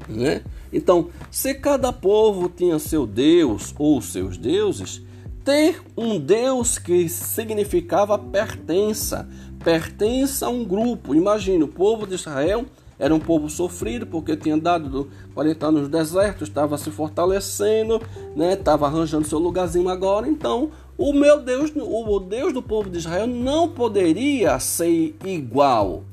né? 0.08 0.44
Então, 0.72 1.10
se 1.32 1.56
cada 1.56 1.92
povo 1.92 2.50
tinha 2.50 2.78
seu 2.78 3.08
Deus 3.08 3.74
ou 3.80 4.02
seus 4.02 4.38
deuses, 4.38 5.02
ter 5.44 5.82
um 5.96 6.20
Deus 6.20 6.78
que 6.78 7.10
significava 7.10 8.20
pertença, 8.20 9.28
pertença 9.64 10.46
a 10.46 10.50
um 10.50 10.64
grupo. 10.64 11.16
Imagina 11.16 11.66
o 11.66 11.70
povo 11.70 12.06
de 12.06 12.16
Israel 12.16 12.66
era 13.00 13.14
um 13.14 13.20
povo 13.20 13.50
sofrido 13.50 14.06
porque 14.08 14.36
tinha 14.36 14.58
dado 14.58 15.10
40 15.34 15.68
anos 15.68 15.82
no 15.84 15.90
deserto, 15.90 16.44
estava 16.44 16.78
se 16.78 16.90
fortalecendo, 16.90 18.02
né? 18.36 18.54
estava 18.54 18.88
arranjando 18.88 19.28
seu 19.28 19.38
lugarzinho 19.40 19.90
agora. 19.90 20.28
Então, 20.28 20.72
o 20.98 21.14
meu 21.14 21.40
Deus, 21.40 21.72
o 21.76 22.20
Deus 22.20 22.54
do 22.54 22.62
povo 22.62 22.90
de 22.90 22.98
Israel 22.98 23.28
não 23.28 23.70
poderia 23.70 24.60
ser 24.60 25.16
igual 25.24 26.04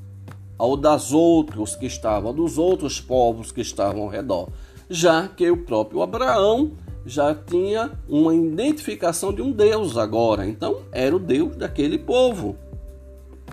ao 0.59 0.77
das 0.77 1.13
outros 1.13 1.75
que 1.75 1.87
estavam, 1.87 2.35
dos 2.35 2.59
outros 2.59 3.01
povos 3.01 3.51
que 3.51 3.61
estavam 3.61 4.03
ao 4.03 4.09
redor, 4.09 4.49
já 4.89 5.27
que 5.27 5.51
o 5.51 5.57
próprio 5.57 6.03
Abraão 6.03 6.73
já 7.07 7.35
tinha 7.35 7.93
uma 8.09 8.35
identificação 8.35 9.33
de 9.33 9.43
um 9.43 9.51
Deus 9.53 9.97
agora. 9.97 10.47
Então, 10.47 10.83
era 10.93 11.15
o 11.15 11.19
Deus 11.19 11.57
daquele 11.57 11.99
povo. 11.99 12.57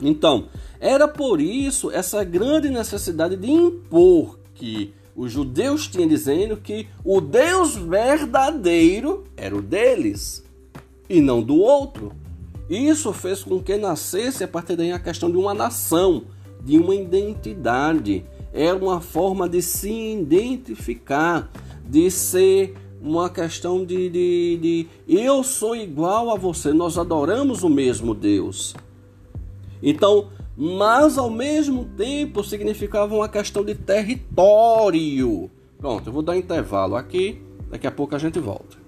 Então, 0.01 0.47
era 0.79 1.07
por 1.07 1.39
isso 1.39 1.91
essa 1.91 2.23
grande 2.23 2.69
necessidade 2.69 3.35
de 3.35 3.49
impor 3.49 4.39
que 4.55 4.93
os 5.15 5.31
judeus 5.31 5.87
tinham 5.87 6.07
dizendo 6.07 6.57
que 6.57 6.87
o 7.03 7.21
Deus 7.21 7.75
verdadeiro 7.75 9.25
era 9.35 9.55
o 9.55 9.61
deles 9.61 10.43
e 11.09 11.21
não 11.21 11.41
do 11.41 11.55
outro. 11.57 12.13
Isso 12.69 13.11
fez 13.11 13.43
com 13.43 13.61
que 13.61 13.77
nascesse 13.77 14.43
a 14.43 14.47
partir 14.47 14.75
daí 14.75 14.91
a 14.91 14.99
questão 14.99 15.29
de 15.29 15.37
uma 15.37 15.53
nação, 15.53 16.23
de 16.63 16.77
uma 16.77 16.95
identidade. 16.95 18.25
Era 18.53 18.77
uma 18.77 19.01
forma 19.01 19.47
de 19.47 19.61
se 19.61 19.91
identificar, 19.91 21.51
de 21.85 22.09
ser 22.09 22.73
uma 23.01 23.29
questão 23.29 23.83
de, 23.83 24.09
de, 24.09 24.57
de 24.61 24.87
eu 25.07 25.43
sou 25.43 25.75
igual 25.75 26.29
a 26.29 26.35
você, 26.35 26.71
nós 26.71 26.97
adoramos 26.97 27.63
o 27.63 27.69
mesmo 27.69 28.13
Deus. 28.13 28.75
Então, 29.81 30.29
mas 30.55 31.17
ao 31.17 31.29
mesmo 31.29 31.85
tempo 31.97 32.43
significava 32.43 33.15
uma 33.15 33.29
questão 33.29 33.63
de 33.63 33.75
território. 33.75 35.49
Pronto, 35.77 36.07
eu 36.07 36.13
vou 36.13 36.21
dar 36.21 36.37
intervalo 36.37 36.95
aqui, 36.95 37.41
daqui 37.69 37.87
a 37.87 37.91
pouco 37.91 38.15
a 38.15 38.19
gente 38.19 38.39
volta. 38.39 38.81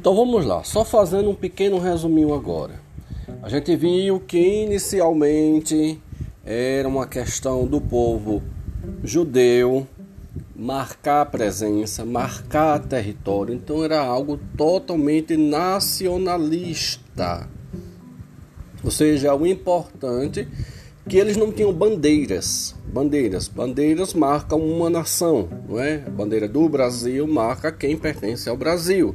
Então 0.00 0.14
vamos 0.14 0.46
lá, 0.46 0.64
só 0.64 0.82
fazendo 0.82 1.28
um 1.28 1.34
pequeno 1.34 1.78
resuminho 1.78 2.34
agora. 2.34 2.80
A 3.42 3.48
gente 3.48 3.74
viu 3.76 4.20
que 4.20 4.38
inicialmente 4.38 6.00
era 6.44 6.88
uma 6.88 7.06
questão 7.06 7.66
do 7.66 7.80
povo 7.80 8.42
judeu 9.02 9.86
marcar 10.54 11.24
presença, 11.26 12.04
marcar 12.04 12.78
território, 12.80 13.54
então 13.54 13.82
era 13.82 13.98
algo 13.98 14.38
totalmente 14.56 15.36
nacionalista. 15.36 17.48
Ou 18.84 18.90
seja, 18.90 19.34
o 19.34 19.46
importante 19.46 20.46
que 21.08 21.16
eles 21.16 21.36
não 21.36 21.50
tinham 21.50 21.72
bandeiras. 21.72 22.76
Bandeiras, 22.86 23.48
bandeiras 23.48 24.12
marcam 24.12 24.58
uma 24.58 24.90
nação, 24.90 25.48
não 25.68 25.80
é? 25.80 26.04
A 26.06 26.10
bandeira 26.10 26.46
do 26.46 26.68
Brasil 26.68 27.26
marca 27.26 27.72
quem 27.72 27.96
pertence 27.96 28.48
ao 28.48 28.56
Brasil. 28.56 29.14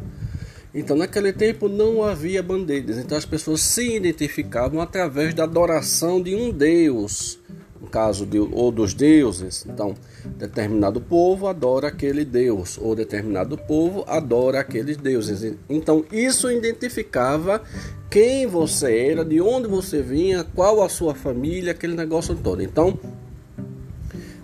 Então, 0.76 0.98
naquele 0.98 1.32
tempo 1.32 1.70
não 1.70 2.04
havia 2.04 2.44
bandeiras, 2.44 2.98
então 2.98 3.18
as 3.18 3.24
pessoas 3.24 3.62
se 3.62 3.96
identificavam 3.96 4.82
através 4.82 5.34
da 5.34 5.46
adoração 5.46 6.22
de 6.22 6.36
um 6.36 6.52
deus, 6.52 7.40
no 7.80 7.88
caso 7.88 8.26
de, 8.26 8.38
ou 8.38 8.74
dos 8.74 8.94
deuses. 8.94 9.66
Então, 9.66 9.96
determinado 10.38 11.00
povo 11.00 11.48
adora 11.48 11.88
aquele 11.88 12.26
deus, 12.26 12.78
ou 12.78 12.94
determinado 12.94 13.58
povo 13.58 14.04
adora 14.06 14.60
aqueles 14.60 14.98
deuses. 14.98 15.56
Então, 15.70 16.04
isso 16.12 16.52
identificava 16.52 17.64
quem 18.10 18.46
você 18.46 18.98
era, 18.98 19.24
de 19.24 19.40
onde 19.40 19.70
você 19.70 20.02
vinha, 20.02 20.44
qual 20.44 20.84
a 20.84 20.90
sua 20.90 21.16
família, 21.16 21.72
aquele 21.72 21.96
negócio 21.96 22.36
todo. 22.36 22.62
Então, 22.62 23.00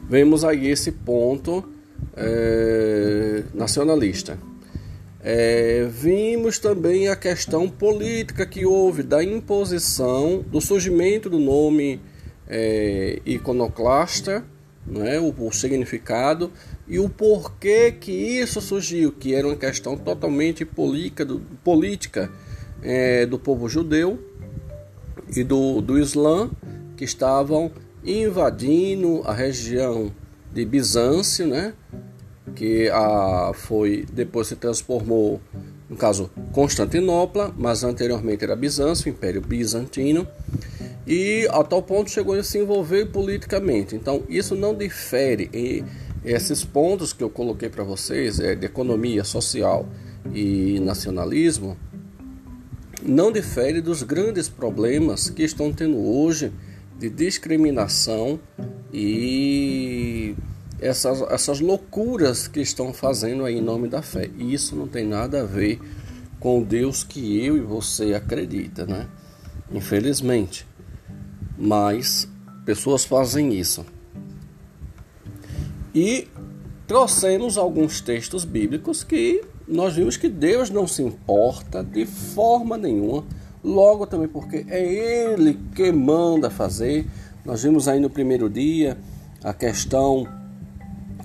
vemos 0.08 0.46
aí 0.46 0.70
esse 0.70 0.94
ponto 0.94 1.62
é, 2.16 3.44
nacionalista. 3.54 4.38
É, 5.24 5.88
vimos 5.88 6.58
também 6.58 7.08
a 7.08 7.16
questão 7.16 7.70
política 7.70 8.44
que 8.44 8.66
houve 8.66 9.04
da 9.04 9.24
imposição, 9.24 10.44
do 10.48 10.60
surgimento 10.60 11.30
do 11.30 11.38
nome 11.38 12.02
é, 12.48 13.22
iconoclasta, 13.24 14.44
né, 14.86 15.20
o, 15.20 15.34
o, 15.38 15.52
significado 15.52 16.52
e 16.88 16.98
o 16.98 17.08
porquê 17.08 17.92
que 17.92 18.12
isso 18.12 18.60
surgiu, 18.60 19.12
que 19.12 19.36
era 19.36 19.46
uma 19.46 19.56
questão 19.56 19.96
totalmente 19.96 20.66
política 20.66 21.24
do, 21.24 21.40
política, 21.64 22.32
é, 22.82 23.28
do 23.28 23.38
povo 23.38 23.70
judeu 23.70 24.20
e 25.36 25.44
do, 25.44 25.82
do 25.82 26.00
Islã, 26.00 26.50
que 26.98 27.04
estavam 27.04 27.72
invadindo 28.04 29.22
a 29.24 29.34
região 29.34 30.12
de 30.52 30.66
Bizâncio, 30.66 31.46
né, 31.46 31.74
que 32.56 32.90
a, 32.90 33.52
foi 33.54 34.06
depois 34.12 34.48
se 34.48 34.56
transformou, 34.56 35.40
no 35.90 35.96
caso, 35.96 36.30
Constantinopla, 36.52 37.54
mas 37.58 37.84
anteriormente 37.84 38.44
era 38.44 38.56
Bizâncio, 38.56 39.10
Império 39.10 39.42
Bizantino, 39.42 40.28
e 41.06 41.48
a 41.52 41.64
tal 41.64 41.82
ponto 41.82 42.10
chegou 42.10 42.36
a 42.36 42.44
se 42.44 42.60
envolver 42.60 43.08
politicamente. 43.08 43.96
Então, 43.96 44.24
isso 44.30 44.56
não 44.56 44.74
difere. 44.74 45.50
E 45.54 45.84
esses 46.24 46.64
pontos 46.64 47.14
que 47.14 47.24
eu 47.24 47.30
coloquei 47.30 47.70
para 47.70 47.84
vocês, 47.84 48.40
é, 48.40 48.56
de 48.56 48.66
economia, 48.66 49.24
social 49.24 49.88
e 50.34 50.80
nacionalismo, 50.80 51.78
não 53.04 53.32
difere 53.32 53.82
dos 53.82 54.04
grandes 54.04 54.48
problemas 54.48 55.30
que 55.30 55.44
estão 55.44 55.74
tendo 55.74 55.98
hoje 55.98 56.52
de 57.00 57.10
discriminação 57.10 58.40
e 58.94 60.36
essas, 60.82 61.22
essas 61.32 61.60
loucuras 61.60 62.48
que 62.48 62.60
estão 62.60 62.92
fazendo 62.92 63.46
aí 63.46 63.60
em 63.60 63.62
nome 63.62 63.88
da 63.88 64.02
fé. 64.02 64.30
E 64.38 64.54
isso 64.54 64.76
não 64.76 64.88
tem 64.88 65.06
nada 65.06 65.42
a 65.42 65.46
ver 65.46 65.80
com 66.40 66.60
o 66.60 66.66
Deus 66.66 67.04
que 67.04 67.40
eu 67.46 67.56
e 67.56 67.62
você 67.62 68.16
acredita, 68.16 68.86
né? 68.86 69.08
Infelizmente. 69.72 70.66
Mas 71.58 72.28
pessoas 72.66 73.06
fazem 73.06 73.54
isso. 73.54 73.86
E 75.94 76.28
trouxemos 76.88 77.58
alguns 77.58 78.02
textos 78.02 78.44
bíblicos 78.44 79.04
que 79.04 79.44
nós 79.68 79.94
vimos 79.94 80.18
que 80.18 80.28
Deus 80.28 80.72
não 80.72 80.88
se 80.88 81.04
importa 81.04 81.84
de 81.84 82.08
forma 82.08 82.76
nenhuma. 82.76 83.24
Logo 83.64 84.08
também 84.08 84.28
porque 84.28 84.66
é 84.68 85.32
Ele 85.32 85.60
que 85.76 85.92
manda 85.92 86.50
fazer. 86.50 87.06
Nós 87.46 87.62
vimos 87.62 87.88
aí 87.88 88.00
no 88.00 88.10
primeiro 88.10 88.50
dia 88.50 88.98
a 89.44 89.54
questão 89.54 90.41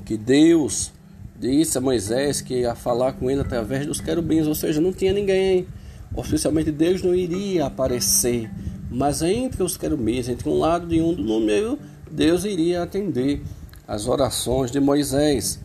que 0.07 0.17
Deus 0.17 0.93
disse 1.39 1.77
a 1.77 1.81
Moisés 1.81 2.41
que 2.41 2.61
ia 2.61 2.77
falar 2.77 3.15
com 3.15 3.29
ele 3.29 3.41
através 3.41 3.85
dos 3.85 4.01
querubins, 4.01 4.47
ou 4.47 4.55
seja, 4.55 4.81
não 4.81 4.93
tinha 4.93 5.13
ninguém. 5.13 5.67
Oficialmente 6.15 6.71
Deus 6.71 7.03
não 7.03 7.13
iria 7.13 7.67
aparecer, 7.67 8.49
mas 8.89 9.21
entre 9.21 9.65
os 9.65 9.77
querubins, 9.77 10.29
entre 10.29 10.49
um 10.49 10.59
lado 10.59 10.95
e 10.95 11.03
um 11.03 11.13
do 11.13 11.23
número, 11.23 11.77
Deus 12.09 12.45
iria 12.45 12.85
atender 12.85 13.43
as 13.87 14.07
orações 14.07 14.71
de 14.71 14.79
Moisés. 14.79 15.59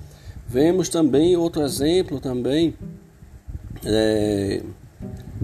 Vemos 0.48 0.90
também 0.90 1.38
outro 1.38 1.62
exemplo 1.62 2.20
também, 2.20 2.74
é, 3.86 4.64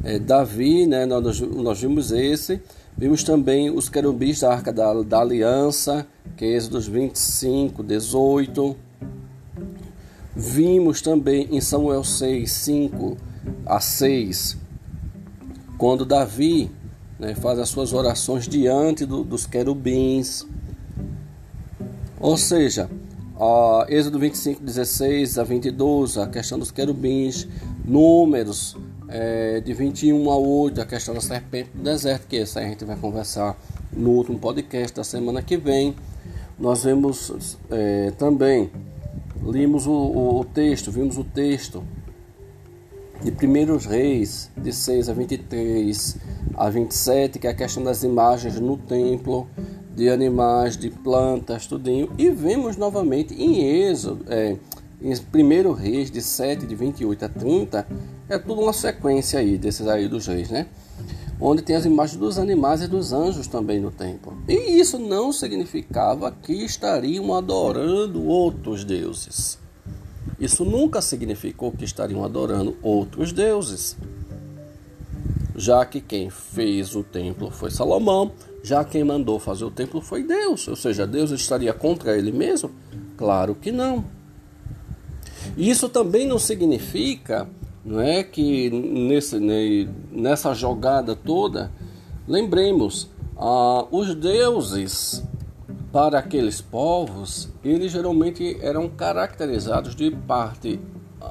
é, 0.03 0.19
Davi, 0.19 0.87
né, 0.87 1.05
nós, 1.05 1.39
nós 1.39 1.79
vimos 1.79 2.11
esse, 2.11 2.59
vimos 2.97 3.23
também 3.23 3.69
os 3.69 3.89
querubins 3.89 4.41
da 4.41 4.51
Arca 4.51 4.73
da, 4.73 4.91
da 5.03 5.19
Aliança, 5.19 6.05
que 6.35 6.43
é 6.43 6.55
Êxodos 6.55 6.87
25, 6.87 7.83
18. 7.83 8.86
Vimos 10.39 11.01
também 11.01 11.47
em 11.49 11.59
Samuel 11.59 12.03
6, 12.03 12.51
5 12.51 13.17
a 13.65 13.79
6, 13.79 14.55
quando 15.79 16.05
Davi 16.05 16.69
né, 17.17 17.33
faz 17.33 17.57
as 17.57 17.69
suas 17.69 17.91
orações 17.91 18.47
diante 18.47 19.03
do, 19.03 19.23
dos 19.23 19.47
querubins. 19.47 20.45
Ou 22.19 22.37
seja, 22.37 22.87
uh, 23.35 23.91
Êxodo 23.91 24.19
25, 24.19 24.61
16 24.61 25.39
a 25.39 25.43
22, 25.43 26.19
a 26.19 26.27
questão 26.27 26.59
dos 26.59 26.69
querubins, 26.69 27.47
Números 27.83 28.77
é, 29.07 29.59
de 29.61 29.73
21 29.73 30.29
a 30.29 30.37
8, 30.37 30.81
a 30.81 30.85
questão 30.85 31.15
da 31.15 31.21
serpente 31.21 31.71
do 31.73 31.81
deserto, 31.81 32.27
que 32.27 32.37
essa 32.37 32.59
a 32.59 32.63
gente 32.63 32.85
vai 32.85 32.95
conversar 32.95 33.57
no 33.91 34.11
último 34.11 34.37
podcast 34.37 34.95
da 34.95 35.03
semana 35.03 35.41
que 35.41 35.57
vem. 35.57 35.95
Nós 36.59 36.83
vemos 36.83 37.57
é, 37.71 38.11
também, 38.17 38.69
limos 39.51 39.87
o, 39.87 39.91
o, 39.91 40.39
o 40.39 40.45
texto, 40.45 40.91
vimos 40.91 41.17
o 41.17 41.23
texto 41.23 41.83
de 43.23 43.31
Primeiros 43.31 43.85
Reis, 43.85 44.51
de 44.55 44.71
6 44.71 45.09
a 45.09 45.13
23 45.13 46.17
a 46.55 46.69
27, 46.69 47.39
que 47.39 47.47
é 47.47 47.49
a 47.49 47.55
questão 47.55 47.83
das 47.83 48.03
imagens 48.03 48.59
no 48.59 48.77
templo, 48.77 49.47
de 49.95 50.09
animais, 50.09 50.77
de 50.77 50.91
plantas, 50.91 51.65
tudinho. 51.65 52.11
E 52.17 52.29
vemos 52.29 52.77
novamente 52.77 53.33
em 53.33 53.63
Êxodo, 53.63 54.25
é, 54.27 54.55
em 55.01 55.11
1 55.11 55.71
Reis, 55.73 56.11
de 56.11 56.21
7, 56.21 56.67
de 56.67 56.75
28 56.75 57.25
a 57.25 57.29
30, 57.29 57.87
é 58.29 58.37
tudo 58.37 58.61
uma 58.61 58.73
sequência 58.73 59.39
aí 59.39 59.57
desses 59.57 59.87
aí 59.87 60.07
dos 60.07 60.27
reis, 60.27 60.49
né? 60.49 60.67
Onde 61.39 61.61
tem 61.61 61.75
as 61.75 61.85
imagens 61.85 62.17
dos 62.17 62.39
animais 62.39 62.81
e 62.81 62.87
dos 62.87 63.13
anjos 63.13 63.47
também 63.47 63.79
no 63.79 63.91
templo. 63.91 64.35
E 64.47 64.79
isso 64.79 64.97
não 64.97 65.31
significava 65.31 66.31
que 66.31 66.53
estariam 66.65 67.33
adorando 67.33 68.25
outros 68.25 68.83
deuses. 68.83 69.59
Isso 70.39 70.65
nunca 70.65 71.01
significou 71.01 71.71
que 71.71 71.85
estariam 71.85 72.23
adorando 72.23 72.75
outros 72.81 73.31
deuses. 73.31 73.95
Já 75.55 75.85
que 75.85 75.99
quem 75.99 76.29
fez 76.29 76.95
o 76.95 77.03
templo 77.03 77.49
foi 77.49 77.71
Salomão, 77.71 78.31
já 78.63 78.83
quem 78.83 79.03
mandou 79.03 79.39
fazer 79.39 79.65
o 79.65 79.71
templo 79.71 80.01
foi 80.01 80.23
Deus. 80.23 80.67
Ou 80.67 80.75
seja, 80.75 81.07
Deus 81.07 81.31
estaria 81.31 81.73
contra 81.73 82.17
ele 82.17 82.31
mesmo? 82.31 82.71
Claro 83.15 83.55
que 83.55 83.71
não. 83.71 84.05
Isso 85.55 85.89
também 85.89 86.27
não 86.27 86.37
significa 86.37 87.49
não 87.87 88.01
é 88.01 88.21
que 88.21 88.69
nesse, 88.69 89.39
nessa 90.11 90.53
jogada 90.53 91.15
toda, 91.15 91.71
lembremos, 92.27 93.09
ah, 93.37 93.85
os 93.89 94.13
deuses 94.13 95.23
para 95.89 96.19
aqueles 96.19 96.59
povos, 96.59 97.47
eles 97.63 97.93
geralmente 97.93 98.57
eram 98.61 98.89
caracterizados 98.89 99.95
de 99.95 100.11
parte 100.11 100.77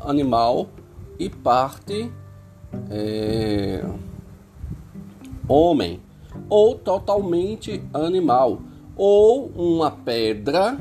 animal 0.04 0.70
e 1.18 1.28
parte 1.28 2.10
é, 2.90 3.84
homem, 5.46 6.00
ou 6.48 6.74
totalmente 6.74 7.82
animal, 7.92 8.62
ou 8.96 9.48
uma 9.54 9.90
pedra, 9.90 10.78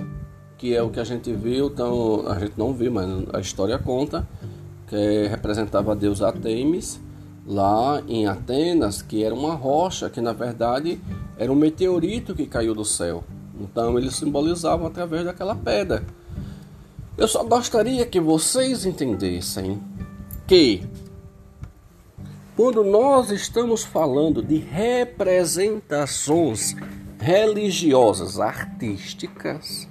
que 0.57 0.73
é 0.73 0.81
o 0.81 0.89
que 0.89 1.01
a 1.01 1.03
gente 1.03 1.33
viu, 1.33 1.67
então 1.67 2.27
a 2.29 2.39
gente 2.39 2.53
não 2.57 2.73
viu, 2.73 2.93
mas 2.93 3.07
a 3.33 3.41
história 3.41 3.77
conta, 3.77 4.25
que 4.87 5.27
representava 5.27 5.91
a 5.91 5.95
deusa 5.95 6.27
Artemis, 6.27 6.99
lá 7.45 8.01
em 8.07 8.27
Atenas, 8.27 9.01
que 9.01 9.23
era 9.23 9.33
uma 9.33 9.53
rocha, 9.53 10.09
que 10.09 10.21
na 10.21 10.33
verdade 10.33 10.99
era 11.37 11.51
um 11.51 11.55
meteorito 11.55 12.35
que 12.35 12.45
caiu 12.45 12.73
do 12.73 12.85
céu. 12.85 13.23
Então 13.59 13.97
eles 13.97 14.15
simbolizavam 14.15 14.87
através 14.87 15.25
daquela 15.25 15.55
pedra. 15.55 16.03
Eu 17.17 17.27
só 17.27 17.43
gostaria 17.43 18.05
que 18.05 18.19
vocês 18.19 18.85
entendessem 18.85 19.81
que 20.45 20.83
quando 22.55 22.83
nós 22.83 23.31
estamos 23.31 23.83
falando 23.83 24.41
de 24.41 24.57
representações 24.57 26.75
religiosas, 27.19 28.39
artísticas, 28.39 29.87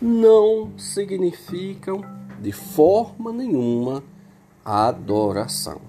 não 0.00 0.72
significam 0.76 2.04
de 2.40 2.52
forma 2.52 3.32
nenhuma 3.32 4.02
adoração. 4.64 5.80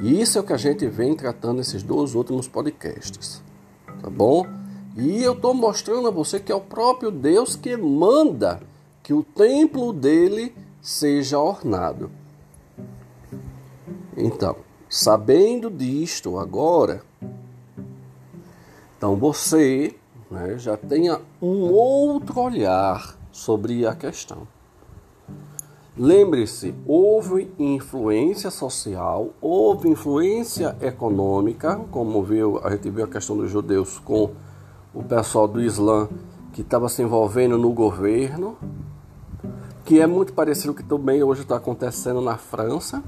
E 0.00 0.20
isso 0.20 0.38
é 0.38 0.40
o 0.40 0.44
que 0.44 0.52
a 0.52 0.58
gente 0.58 0.86
vem 0.86 1.14
tratando 1.14 1.58
nesses 1.58 1.82
dois 1.82 2.14
últimos 2.14 2.48
podcasts, 2.48 3.42
tá 4.02 4.10
bom? 4.10 4.46
E 4.96 5.22
eu 5.22 5.32
estou 5.32 5.54
mostrando 5.54 6.08
a 6.08 6.10
você 6.10 6.38
que 6.38 6.52
é 6.52 6.54
o 6.54 6.60
próprio 6.60 7.10
Deus 7.10 7.56
que 7.56 7.76
manda 7.76 8.60
que 9.02 9.12
o 9.12 9.22
templo 9.22 9.92
dele 9.92 10.54
seja 10.80 11.38
ornado. 11.38 12.10
Então, 14.16 14.56
sabendo 14.88 15.68
disto 15.70 16.38
agora, 16.38 17.02
então 18.96 19.16
você 19.16 19.94
né, 20.30 20.56
já 20.58 20.76
tenha 20.76 21.20
um 21.42 21.72
outro 21.72 22.40
olhar 22.40 23.18
sobre 23.32 23.86
a 23.86 23.94
questão. 23.94 24.46
Lembre-se, 25.96 26.74
houve 26.88 27.54
influência 27.56 28.50
social, 28.50 29.30
houve 29.40 29.88
influência 29.88 30.76
econômica, 30.80 31.76
como 31.92 32.20
viu, 32.20 32.60
a 32.64 32.70
gente 32.70 32.90
viu 32.90 33.04
a 33.04 33.08
questão 33.08 33.36
dos 33.36 33.48
judeus 33.48 34.00
com 34.00 34.32
o 34.92 35.04
pessoal 35.04 35.46
do 35.46 35.62
Islã 35.62 36.08
que 36.52 36.62
estava 36.62 36.88
se 36.88 37.00
envolvendo 37.00 37.56
no 37.56 37.72
governo, 37.72 38.56
que 39.84 40.00
é 40.00 40.06
muito 40.06 40.32
parecido 40.32 40.74
com 40.74 40.80
o 40.80 40.82
que 40.82 40.88
também 40.88 41.22
hoje 41.22 41.42
está 41.42 41.58
acontecendo 41.58 42.20
na 42.20 42.36
França, 42.36 43.00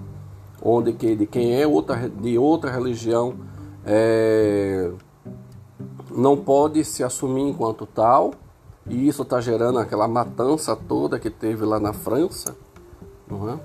onde 0.62 0.92
que 0.92 1.16
de 1.16 1.26
quem 1.26 1.60
é 1.60 1.66
outra, 1.66 2.08
de 2.08 2.38
outra 2.38 2.70
religião 2.70 3.34
é, 3.84 4.92
não 6.08 6.36
pode 6.36 6.84
se 6.84 7.02
assumir 7.02 7.48
enquanto 7.48 7.84
tal, 7.84 8.32
e 8.88 9.08
isso 9.08 9.22
está 9.22 9.40
gerando 9.40 9.80
aquela 9.80 10.06
matança 10.06 10.76
toda 10.76 11.18
que 11.18 11.30
teve 11.30 11.64
lá 11.64 11.80
na 11.80 11.92
França, 11.92 12.56
é? 13.30 13.58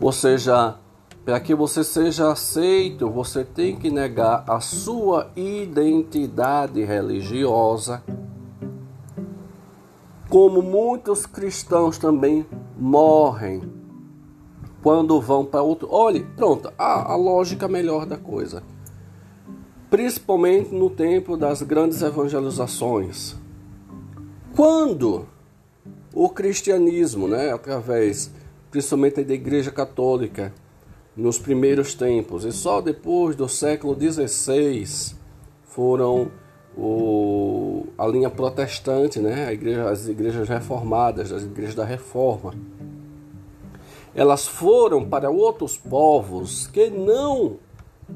Ou 0.00 0.12
seja, 0.12 0.76
para 1.24 1.38
que 1.40 1.54
você 1.54 1.84
seja 1.84 2.32
aceito, 2.32 3.10
você 3.10 3.44
tem 3.44 3.76
que 3.76 3.90
negar 3.90 4.44
a 4.48 4.60
sua 4.60 5.30
identidade 5.36 6.82
religiosa. 6.82 8.02
Como 10.28 10.62
muitos 10.62 11.26
cristãos 11.26 11.98
também 11.98 12.46
morrem 12.78 13.62
quando 14.82 15.20
vão 15.20 15.44
para 15.44 15.60
outro. 15.62 15.88
Olhe, 15.90 16.24
pronto, 16.36 16.72
a, 16.78 17.12
a 17.12 17.16
lógica 17.16 17.68
melhor 17.68 18.06
da 18.06 18.16
coisa. 18.16 18.62
Principalmente 19.90 20.74
no 20.74 20.88
tempo 20.88 21.36
das 21.36 21.62
grandes 21.62 22.00
evangelizações. 22.00 23.36
Quando 24.54 25.26
o 26.14 26.28
cristianismo, 26.28 27.28
né, 27.28 27.52
através 27.52 28.30
principalmente 28.70 29.22
da 29.24 29.34
Igreja 29.34 29.70
Católica, 29.70 30.52
nos 31.16 31.38
primeiros 31.38 31.94
tempos, 31.94 32.44
e 32.44 32.52
só 32.52 32.80
depois 32.80 33.34
do 33.34 33.48
século 33.48 33.96
XVI 33.98 35.14
foram 35.64 36.30
o, 36.76 37.86
a 37.98 38.06
linha 38.06 38.30
protestante, 38.30 39.18
né? 39.18 39.52
Igreja, 39.52 39.90
as 39.90 40.08
igrejas 40.08 40.48
reformadas, 40.48 41.32
as 41.32 41.42
igrejas 41.42 41.74
da 41.74 41.84
reforma. 41.84 42.54
Elas 44.14 44.46
foram 44.46 45.08
para 45.08 45.30
outros 45.30 45.76
povos 45.76 46.66
que 46.68 46.90
não 46.90 47.56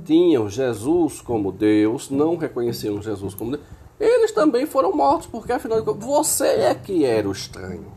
tinham 0.04 0.48
Jesus 0.48 1.20
como 1.20 1.52
Deus, 1.52 2.11
não 2.11 2.37
reconheciam 2.37 3.02
Jesus 3.02 3.35
como 3.35 3.52
Deus. 3.52 3.62
Eles 4.05 4.33
também 4.33 4.67
foram 4.67 4.95
mortos, 4.95 5.27
porque 5.27 5.51
afinal 5.51 5.81
de 5.81 5.87
contas, 5.87 6.05
você 6.05 6.47
é 6.47 6.75
que 6.75 7.07
era 7.07 7.27
o 7.27 7.33
estranho. 7.33 7.90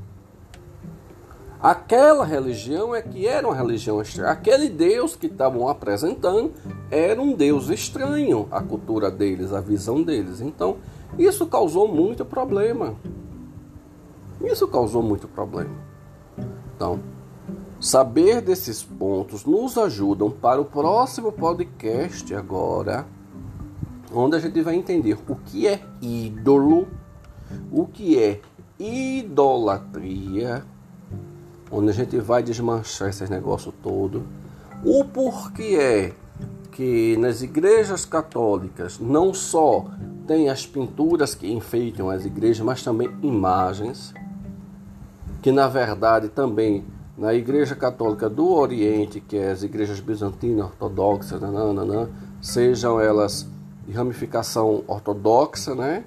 Aquela 1.62 2.24
religião 2.24 2.96
é 2.96 3.02
que 3.02 3.28
era 3.28 3.46
uma 3.46 3.54
religião 3.54 4.02
estranha. 4.02 4.32
Aquele 4.32 4.70
Deus 4.70 5.17
que 5.17 5.28
estavam 5.28 5.67
apresentando 5.67 6.54
era 6.89 7.22
um 7.22 7.34
Deus 7.34 7.67
estranho 7.67 8.48
à 8.50 8.62
cultura 8.62 9.12
deles, 9.12 9.52
à 9.52 9.60
visão 9.60 10.02
deles. 10.02 10.39
Então, 10.39 10.78
isso 11.20 11.46
causou 11.48 11.89
muito 11.89 12.24
problema. 12.24 12.96
Isso 14.41 14.65
causou 14.65 15.04
muito 15.04 15.28
problema. 15.28 15.76
Então, 16.74 17.02
saber 17.82 18.39
desses 18.39 18.82
pontos 18.82 19.43
nos 19.43 19.78
ajudam 19.78 20.32
para 20.32 20.62
o 20.62 20.65
próximo 20.65 21.34
podcast 21.34 22.34
agora, 22.34 23.06
onde 24.13 24.38
a 24.38 24.39
gente 24.39 24.62
vai 24.62 24.76
entender 24.76 25.17
o 25.28 25.36
que 25.36 25.67
é 25.67 25.82
ídolo, 26.01 26.88
o 27.71 27.86
que 27.86 28.21
é 28.21 28.41
idolatria, 28.79 30.63
onde 31.71 31.89
a 31.89 31.93
gente 31.93 32.19
vai 32.19 32.43
desmanchar 32.43 33.10
esses 33.10 33.29
negócios 33.29 33.73
todo, 33.81 34.23
o 34.83 35.03
porquê 35.05 35.77
é 35.79 36.13
que 36.71 37.17
nas 37.17 37.41
igrejas 37.41 38.05
católicas 38.05 38.99
não 38.99 39.33
só 39.33 39.86
tem 40.27 40.49
as 40.49 40.65
pinturas 40.65 41.33
que 41.33 41.51
enfeitam 41.51 42.10
as 42.10 42.25
igrejas, 42.25 42.63
mas 42.63 42.83
também 42.83 43.10
imagens, 43.23 44.13
que 45.41 45.51
na 45.51 45.67
verdade 45.67 46.29
também 46.29 46.86
na 47.17 47.33
Igreja 47.33 47.75
Católica 47.75 48.29
do 48.29 48.47
Oriente, 48.47 49.19
que 49.19 49.38
é 49.38 49.49
as 49.49 49.63
igrejas 49.63 49.99
bizantinas, 49.99 50.65
ortodoxas, 50.65 51.41
nananana, 51.41 52.10
sejam 52.39 53.01
elas 53.01 53.47
de 53.88 53.93
ramificação 53.93 54.84
ortodoxa, 54.86 55.73
né? 55.73 56.04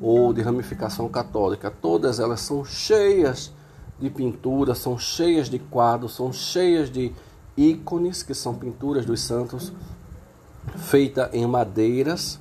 Ou 0.00 0.32
de 0.32 0.40
ramificação 0.40 1.08
católica, 1.08 1.70
todas 1.70 2.20
elas 2.20 2.40
são 2.40 2.64
cheias 2.64 3.52
de 3.98 4.08
pinturas, 4.08 4.78
são 4.78 4.96
cheias 4.96 5.50
de 5.50 5.58
quadros, 5.58 6.14
são 6.14 6.32
cheias 6.32 6.88
de 6.88 7.12
ícones, 7.56 8.22
que 8.22 8.32
são 8.32 8.54
pinturas 8.54 9.04
dos 9.04 9.20
santos, 9.20 9.72
feita 10.76 11.28
em 11.32 11.46
madeiras. 11.46 12.40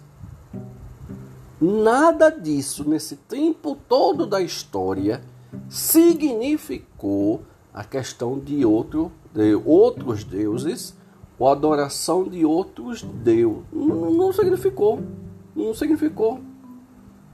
Nada 1.60 2.30
disso 2.30 2.88
nesse 2.88 3.18
tempo 3.18 3.76
todo 3.90 4.26
da 4.26 4.40
história 4.40 5.22
significou 5.68 7.42
a 7.74 7.84
questão 7.84 8.40
de 8.40 8.64
outro 8.64 9.12
de 9.34 9.56
outros 9.56 10.24
deuses 10.24 10.96
ou 11.40 11.48
adoração 11.48 12.26
de 12.26 12.46
outros 12.46 13.02
deuses. 13.02 13.64
Não, 13.72 14.12
não 14.12 14.34
significou. 14.34 15.00
Não 15.56 15.74
significou. 15.74 16.42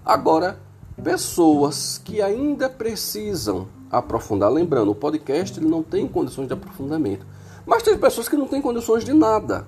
Agora, 0.06 0.60
pessoas 1.04 1.98
que 1.98 2.22
ainda 2.22 2.70
precisam 2.70 3.68
aprofundar, 3.91 4.52
lembrando, 4.52 4.91
o 4.91 4.96
podcast 4.96 5.60
ele 5.60 5.68
não 5.68 5.82
tem 5.82 6.08
condições 6.08 6.48
de 6.48 6.54
aprofundamento, 6.54 7.26
mas 7.65 7.82
tem 7.82 7.98
pessoas 7.98 8.30
que 8.30 8.38
não 8.38 8.48
têm 8.48 8.62
condições 8.62 9.04
de 9.04 9.13
nada. 9.13 9.68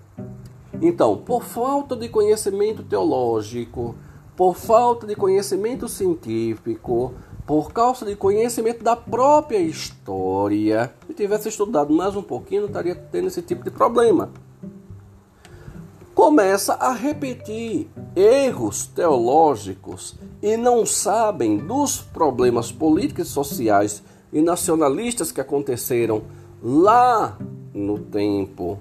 Então, 0.79 1.17
por 1.17 1.43
falta 1.43 1.95
de 1.95 2.07
conhecimento 2.07 2.83
teológico, 2.83 3.95
por 4.35 4.55
falta 4.55 5.07
de 5.07 5.15
conhecimento 5.15 5.87
científico, 5.87 7.13
por 7.47 7.71
causa 7.71 8.05
de 8.05 8.13
conhecimento 8.13 8.83
da 8.83 8.93
própria 8.93 9.57
história, 9.57 10.93
se 11.07 11.13
tivesse 11.13 11.47
estudado 11.47 11.93
mais 11.93 12.13
um 12.13 12.21
pouquinho, 12.21 12.63
não 12.63 12.67
estaria 12.67 12.93
tendo 12.93 13.27
esse 13.27 13.41
tipo 13.41 13.63
de 13.63 13.71
problema. 13.71 14.29
Começa 16.13 16.73
a 16.73 16.91
repetir 16.91 17.87
erros 18.13 18.87
teológicos 18.87 20.15
e 20.41 20.57
não 20.57 20.85
sabem 20.85 21.57
dos 21.57 22.01
problemas 22.01 22.69
políticos, 22.69 23.29
sociais 23.29 24.03
e 24.33 24.41
nacionalistas 24.41 25.31
que 25.31 25.39
aconteceram 25.39 26.23
lá 26.61 27.37
no 27.73 27.97
tempo, 27.97 28.77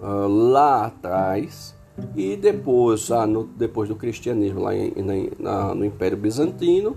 uh, 0.00 0.26
lá 0.26 0.86
atrás, 0.86 1.74
e 2.14 2.34
depois, 2.34 3.06
já 3.06 3.26
no, 3.26 3.44
depois 3.44 3.90
do 3.90 3.96
cristianismo, 3.96 4.60
lá 4.60 4.74
em, 4.74 4.94
na, 5.38 5.74
no 5.74 5.84
Império 5.84 6.16
Bizantino, 6.16 6.96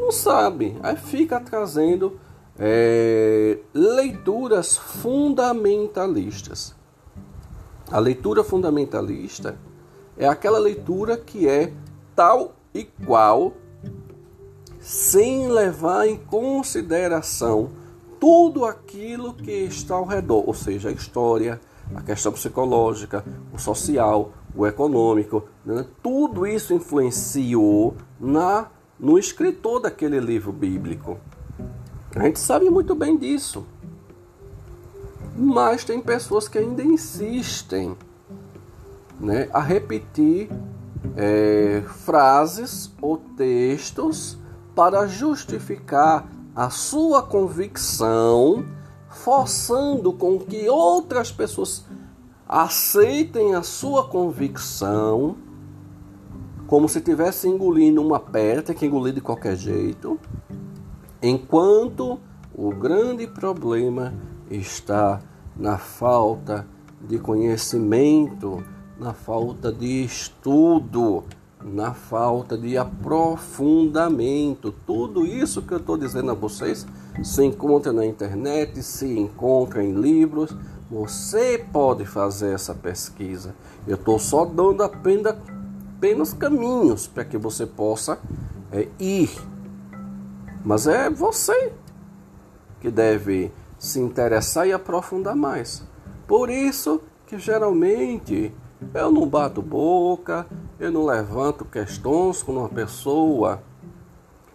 não 0.00 0.10
sabe. 0.12 0.76
Aí 0.82 0.96
fica 0.96 1.38
trazendo 1.38 2.18
é, 2.58 3.58
leituras 3.72 4.76
fundamentalistas. 4.76 6.74
A 7.90 7.98
leitura 7.98 8.44
fundamentalista 8.44 9.58
é 10.16 10.26
aquela 10.26 10.58
leitura 10.58 11.16
que 11.16 11.48
é 11.48 11.72
tal 12.14 12.54
e 12.74 12.84
qual, 12.84 13.54
sem 14.78 15.48
levar 15.48 16.06
em 16.06 16.16
consideração 16.16 17.70
tudo 18.20 18.64
aquilo 18.66 19.32
que 19.32 19.50
está 19.50 19.94
ao 19.94 20.04
redor, 20.04 20.44
ou 20.46 20.54
seja, 20.54 20.90
a 20.90 20.92
história, 20.92 21.58
a 21.94 22.02
questão 22.02 22.30
psicológica, 22.30 23.24
o 23.52 23.58
social, 23.58 24.32
o 24.54 24.66
econômico, 24.66 25.44
né? 25.64 25.86
tudo 26.02 26.46
isso 26.46 26.74
influenciou 26.74 27.96
na 28.20 28.68
no 29.00 29.18
escritor 29.18 29.80
daquele 29.80 30.20
livro 30.20 30.52
bíblico. 30.52 31.18
A 32.14 32.24
gente 32.24 32.38
sabe 32.38 32.68
muito 32.68 32.94
bem 32.94 33.16
disso. 33.16 33.64
Mas 35.34 35.84
tem 35.84 36.00
pessoas 36.00 36.48
que 36.48 36.58
ainda 36.58 36.82
insistem 36.82 37.96
né, 39.18 39.48
a 39.52 39.60
repetir 39.60 40.50
é, 41.16 41.82
frases 42.04 42.92
ou 43.00 43.16
textos 43.16 44.36
para 44.74 45.06
justificar 45.06 46.30
a 46.54 46.68
sua 46.68 47.22
convicção, 47.22 48.66
forçando 49.08 50.12
com 50.12 50.38
que 50.38 50.68
outras 50.68 51.32
pessoas 51.32 51.84
aceitem 52.46 53.54
a 53.54 53.62
sua 53.62 54.08
convicção 54.08 55.36
como 56.70 56.88
se 56.88 56.98
estivesse 56.98 57.48
engolindo 57.48 58.00
uma 58.00 58.20
tem 58.64 58.76
que 58.76 58.86
engolir 58.86 59.12
de 59.12 59.20
qualquer 59.20 59.56
jeito, 59.56 60.20
enquanto 61.20 62.20
o 62.54 62.70
grande 62.70 63.26
problema 63.26 64.14
está 64.48 65.20
na 65.56 65.78
falta 65.78 66.64
de 67.00 67.18
conhecimento, 67.18 68.62
na 69.00 69.12
falta 69.12 69.72
de 69.72 70.04
estudo, 70.04 71.24
na 71.60 71.92
falta 71.92 72.56
de 72.56 72.78
aprofundamento. 72.78 74.72
Tudo 74.86 75.26
isso 75.26 75.62
que 75.62 75.74
eu 75.74 75.78
estou 75.78 75.98
dizendo 75.98 76.30
a 76.30 76.34
vocês 76.34 76.86
se 77.20 77.44
encontra 77.44 77.92
na 77.92 78.06
internet, 78.06 78.80
se 78.80 79.18
encontra 79.18 79.82
em 79.82 79.92
livros. 79.92 80.56
Você 80.88 81.66
pode 81.72 82.04
fazer 82.04 82.54
essa 82.54 82.76
pesquisa. 82.76 83.56
Eu 83.88 83.96
estou 83.96 84.20
só 84.20 84.44
dando 84.44 84.84
apenas 84.84 85.34
apenas 86.00 86.32
caminhos 86.32 87.06
para 87.06 87.26
que 87.26 87.36
você 87.36 87.66
possa 87.66 88.18
é, 88.72 88.88
ir. 88.98 89.30
Mas 90.64 90.86
é 90.86 91.10
você 91.10 91.74
que 92.80 92.90
deve 92.90 93.52
se 93.78 94.00
interessar 94.00 94.66
e 94.66 94.72
aprofundar 94.72 95.36
mais. 95.36 95.86
Por 96.26 96.48
isso 96.48 97.02
que 97.26 97.38
geralmente 97.38 98.50
eu 98.94 99.12
não 99.12 99.28
bato 99.28 99.60
boca, 99.60 100.46
eu 100.78 100.90
não 100.90 101.04
levanto 101.04 101.66
questões 101.66 102.42
com 102.42 102.52
uma 102.52 102.68
pessoa 102.70 103.62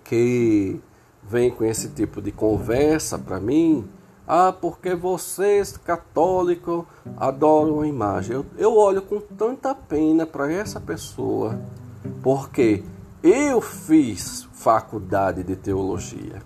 que 0.03 0.81
vem 1.21 1.51
com 1.51 1.63
esse 1.63 1.89
tipo 1.89 2.23
de 2.23 2.31
conversa 2.31 3.19
para 3.19 3.39
mim, 3.39 3.88
ah, 4.27 4.51
porque 4.51 4.95
vocês 4.95 5.77
católicos 5.77 6.85
adoram 7.17 7.81
a 7.81 7.88
imagem. 7.88 8.35
Eu, 8.35 8.45
eu 8.57 8.75
olho 8.75 9.01
com 9.01 9.19
tanta 9.19 9.75
pena 9.75 10.25
para 10.25 10.51
essa 10.51 10.79
pessoa, 10.79 11.59
porque 12.23 12.83
eu 13.21 13.61
fiz 13.61 14.47
faculdade 14.53 15.43
de 15.43 15.55
teologia. 15.55 16.41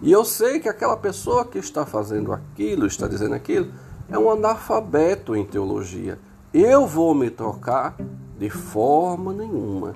E 0.00 0.12
eu 0.12 0.24
sei 0.24 0.60
que 0.60 0.68
aquela 0.68 0.96
pessoa 0.96 1.44
que 1.44 1.58
está 1.58 1.84
fazendo 1.84 2.32
aquilo, 2.32 2.86
está 2.86 3.08
dizendo 3.08 3.34
aquilo, 3.34 3.72
é 4.08 4.16
um 4.16 4.30
analfabeto 4.30 5.34
em 5.34 5.44
teologia. 5.44 6.18
Eu 6.54 6.86
vou 6.86 7.14
me 7.14 7.30
trocar 7.30 7.96
de 8.38 8.48
forma 8.48 9.32
nenhuma. 9.32 9.94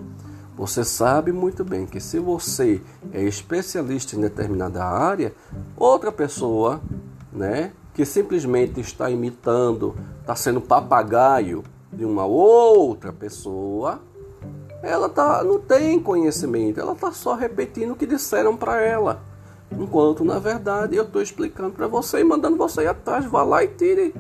Você 0.61 0.85
sabe 0.85 1.33
muito 1.33 1.65
bem 1.65 1.87
que 1.87 1.99
se 1.99 2.19
você 2.19 2.83
é 3.15 3.23
especialista 3.23 4.15
em 4.15 4.21
determinada 4.21 4.85
área, 4.85 5.33
outra 5.75 6.13
pessoa, 6.13 6.83
né, 7.33 7.73
que 7.95 8.05
simplesmente 8.05 8.79
está 8.79 9.11
imitando, 9.11 9.97
está 10.21 10.37
sendo 10.37 10.61
papagaio 10.61 11.65
de 11.91 12.05
uma 12.05 12.27
outra 12.27 13.11
pessoa, 13.11 14.03
ela 14.83 15.09
tá, 15.09 15.43
não 15.43 15.59
tem 15.59 15.99
conhecimento, 15.99 16.79
ela 16.79 16.93
está 16.93 17.11
só 17.11 17.35
repetindo 17.35 17.93
o 17.93 17.97
que 17.97 18.05
disseram 18.05 18.55
para 18.55 18.83
ela. 18.83 19.23
Enquanto, 19.73 20.27
na 20.27 20.39
verdade, 20.39 20.95
eu 20.95 21.05
estou 21.05 21.23
explicando 21.23 21.71
para 21.71 21.87
você 21.87 22.21
e 22.21 22.25
mandando 22.25 22.59
você 22.59 22.83
ir 22.83 22.89
atrás. 22.89 23.25
Vá 23.25 23.43
lá 23.43 23.65
e 23.65 23.69
tire 23.69 24.15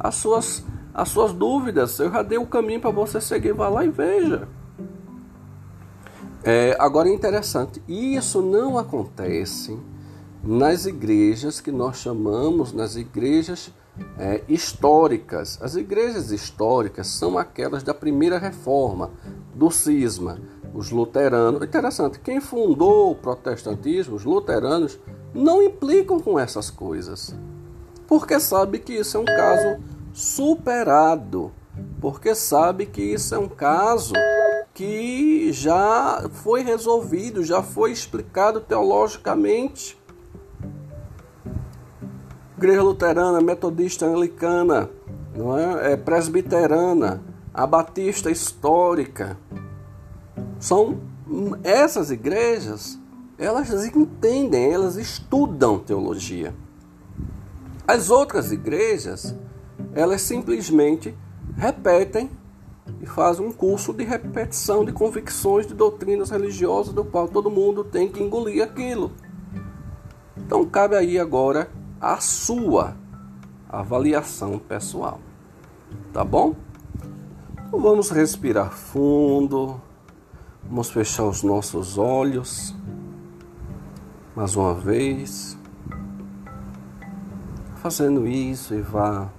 as 0.00 0.16
suas, 0.16 0.64
as 0.92 1.10
suas 1.10 1.32
dúvidas. 1.32 1.96
Eu 2.00 2.10
já 2.10 2.22
dei 2.22 2.38
o 2.38 2.46
caminho 2.46 2.80
para 2.80 2.90
você 2.90 3.20
seguir. 3.20 3.52
Vá 3.52 3.68
lá 3.68 3.84
e 3.84 3.88
veja. 3.88 4.48
É, 6.42 6.74
agora 6.78 7.08
é 7.08 7.12
interessante, 7.12 7.82
isso 7.86 8.40
não 8.40 8.78
acontece 8.78 9.78
nas 10.42 10.86
igrejas 10.86 11.60
que 11.60 11.70
nós 11.70 11.98
chamamos 11.98 12.72
nas 12.72 12.96
igrejas 12.96 13.70
é, 14.18 14.42
históricas. 14.48 15.58
As 15.60 15.74
igrejas 15.76 16.30
históricas 16.30 17.08
são 17.08 17.36
aquelas 17.36 17.82
da 17.82 17.92
primeira 17.92 18.38
reforma, 18.38 19.10
do 19.54 19.70
cisma, 19.70 20.38
os 20.72 20.90
luteranos. 20.90 21.62
Interessante, 21.62 22.18
quem 22.18 22.40
fundou 22.40 23.10
o 23.10 23.14
protestantismo, 23.14 24.16
os 24.16 24.24
luteranos, 24.24 24.98
não 25.34 25.62
implicam 25.62 26.18
com 26.18 26.38
essas 26.38 26.70
coisas, 26.70 27.34
porque 28.06 28.40
sabe 28.40 28.78
que 28.78 28.94
isso 28.94 29.16
é 29.16 29.20
um 29.20 29.24
caso 29.24 29.78
superado, 30.12 31.52
porque 32.00 32.34
sabe 32.34 32.86
que 32.86 33.02
isso 33.02 33.34
é 33.34 33.38
um 33.38 33.48
caso 33.48 34.14
que 34.80 35.52
já 35.52 36.26
foi 36.32 36.62
resolvido, 36.62 37.44
já 37.44 37.62
foi 37.62 37.92
explicado 37.92 38.62
teologicamente. 38.62 40.00
Igreja 42.56 42.82
luterana, 42.82 43.42
metodista, 43.42 44.06
anglicana, 44.06 44.88
não 45.36 45.58
é? 45.58 45.92
é 45.92 45.96
presbiterana, 45.98 47.22
a 47.52 47.66
batista 47.66 48.30
histórica. 48.30 49.36
São 50.58 50.98
essas 51.62 52.10
igrejas, 52.10 52.98
elas 53.36 53.70
entendem, 53.84 54.72
elas 54.72 54.96
estudam 54.96 55.78
teologia. 55.78 56.54
As 57.86 58.08
outras 58.08 58.50
igrejas, 58.50 59.34
elas 59.94 60.22
simplesmente 60.22 61.14
repetem 61.54 62.30
e 63.00 63.06
fazem 63.06 63.46
um 63.46 63.52
curso 63.52 63.92
de 63.92 64.04
repetição 64.04 64.84
de 64.84 64.92
convicções 64.92 65.66
de 65.66 65.74
doutrinas 65.74 66.30
religiosas 66.30 66.92
do 66.92 67.04
qual 67.04 67.28
todo 67.28 67.50
mundo 67.50 67.84
tem 67.84 68.08
que 68.08 68.22
engolir 68.22 68.62
aquilo. 68.62 69.12
Então 70.36 70.64
cabe 70.66 70.96
aí 70.96 71.18
agora 71.18 71.70
a 72.00 72.18
sua 72.18 72.96
avaliação 73.68 74.58
pessoal. 74.58 75.20
Tá 76.12 76.24
bom? 76.24 76.54
Então 77.66 77.80
vamos 77.80 78.10
respirar 78.10 78.72
fundo. 78.72 79.80
Vamos 80.64 80.90
fechar 80.90 81.24
os 81.24 81.42
nossos 81.42 81.98
olhos. 81.98 82.74
Mais 84.34 84.56
uma 84.56 84.74
vez. 84.74 85.56
Fazendo 87.76 88.26
isso 88.26 88.74
e 88.74 88.82
vá 88.82 89.30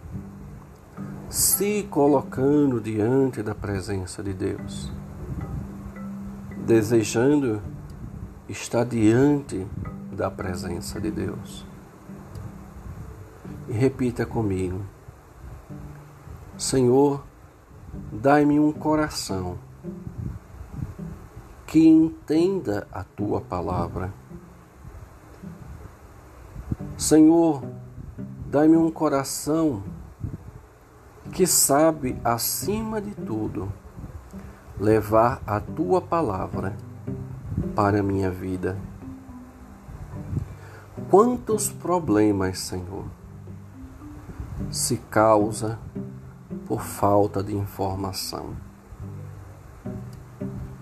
se 1.31 1.83
colocando 1.83 2.81
diante 2.81 3.41
da 3.41 3.55
presença 3.55 4.21
de 4.21 4.33
Deus, 4.33 4.91
desejando 6.57 7.61
estar 8.49 8.83
diante 8.83 9.65
da 10.11 10.29
presença 10.29 10.99
de 10.99 11.09
Deus. 11.09 11.65
E 13.69 13.71
repita 13.71 14.25
comigo: 14.25 14.81
Senhor, 16.57 17.23
dai-me 18.11 18.59
um 18.59 18.73
coração 18.73 19.57
que 21.65 21.87
entenda 21.87 22.85
a 22.91 23.05
tua 23.05 23.39
palavra. 23.39 24.13
Senhor, 26.97 27.63
dai-me 28.47 28.75
um 28.75 28.91
coração 28.91 29.81
que 31.31 31.47
sabe, 31.47 32.17
acima 32.23 33.01
de 33.01 33.11
tudo, 33.11 33.71
levar 34.77 35.41
a 35.47 35.59
tua 35.59 36.01
palavra 36.01 36.75
para 37.73 38.01
a 38.01 38.03
minha 38.03 38.29
vida. 38.29 38.77
Quantos 41.09 41.69
problemas, 41.69 42.59
Senhor, 42.59 43.05
se 44.69 44.97
causa 44.97 45.79
por 46.67 46.81
falta 46.81 47.41
de 47.41 47.55
informação? 47.55 48.55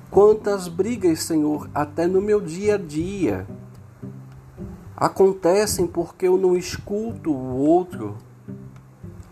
Quantas 0.09 0.67
brigas, 0.67 1.23
Senhor, 1.23 1.69
até 1.73 2.07
no 2.07 2.19
meu 2.19 2.41
dia 2.41 2.75
a 2.75 2.77
dia, 2.77 3.47
acontecem 4.97 5.85
porque 5.85 6.27
eu 6.27 6.37
não 6.37 6.57
escuto 6.57 7.31
o 7.31 7.55
outro 7.57 8.17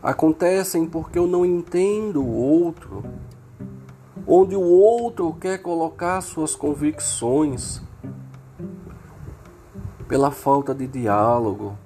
acontecem 0.07 0.85
porque 0.85 1.19
eu 1.19 1.27
não 1.27 1.45
entendo 1.45 2.23
o 2.23 2.33
outro, 2.33 3.03
onde 4.25 4.55
o 4.55 4.61
outro 4.61 5.33
quer 5.33 5.57
colocar 5.57 6.21
suas 6.21 6.55
convicções 6.55 7.81
pela 10.07 10.31
falta 10.31 10.73
de 10.73 10.87
diálogo, 10.87 11.77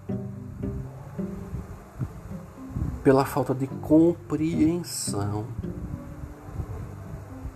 pela 3.04 3.26
falta 3.26 3.56
de 3.56 3.66
compreensão. 3.66 5.48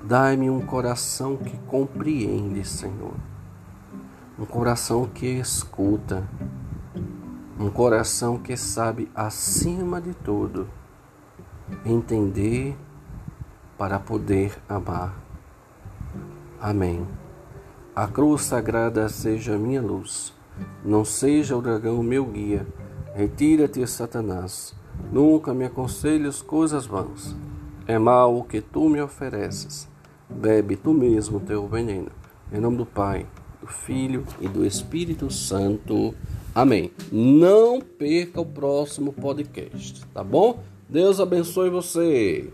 Dai-me 0.03 0.49
um 0.49 0.65
coração 0.65 1.37
que 1.37 1.55
compreende, 1.67 2.65
Senhor. 2.65 3.13
Um 4.39 4.45
coração 4.45 5.05
que 5.05 5.27
escuta 5.27 6.27
um 7.59 7.69
coração 7.69 8.37
que 8.37 8.57
sabe, 8.57 9.09
acima 9.15 10.01
de 10.01 10.13
tudo, 10.13 10.67
entender 11.85 12.75
para 13.77 13.99
poder 13.99 14.57
amar. 14.67 15.15
Amém. 16.59 17.07
A 17.95 18.07
cruz 18.07 18.43
sagrada 18.43 19.07
seja 19.07 19.57
minha 19.57 19.81
luz, 19.81 20.33
não 20.83 21.05
seja 21.05 21.55
o 21.55 21.61
dragão 21.61 22.03
meu 22.03 22.25
guia. 22.25 22.67
Retira-te, 23.13 23.85
Satanás. 23.87 24.73
Nunca 25.11 25.53
me 25.53 25.65
aconselhes 25.65 26.41
coisas 26.41 26.85
vãs. 26.85 27.35
É 27.87 27.97
mal 27.97 28.37
o 28.37 28.43
que 28.43 28.59
tu 28.59 28.89
me 28.89 29.01
ofereces. 29.01 29.87
Bebe 30.29 30.75
tu 30.75 30.93
mesmo 30.93 31.39
teu 31.39 31.67
veneno. 31.67 32.11
Em 32.51 32.59
nome 32.59 32.77
do 32.77 32.85
Pai, 32.85 33.25
do 33.61 33.67
Filho 33.67 34.25
e 34.41 34.47
do 34.47 34.65
Espírito 34.65 35.31
Santo. 35.31 36.13
Amém. 36.55 36.89
Não 37.11 37.81
perca 37.81 38.39
o 38.39 38.45
próximo 38.45 39.11
podcast, 39.11 40.05
tá 40.13 40.23
bom? 40.23 40.63
Deus 40.87 41.19
abençoe 41.19 41.69
você. 41.69 42.49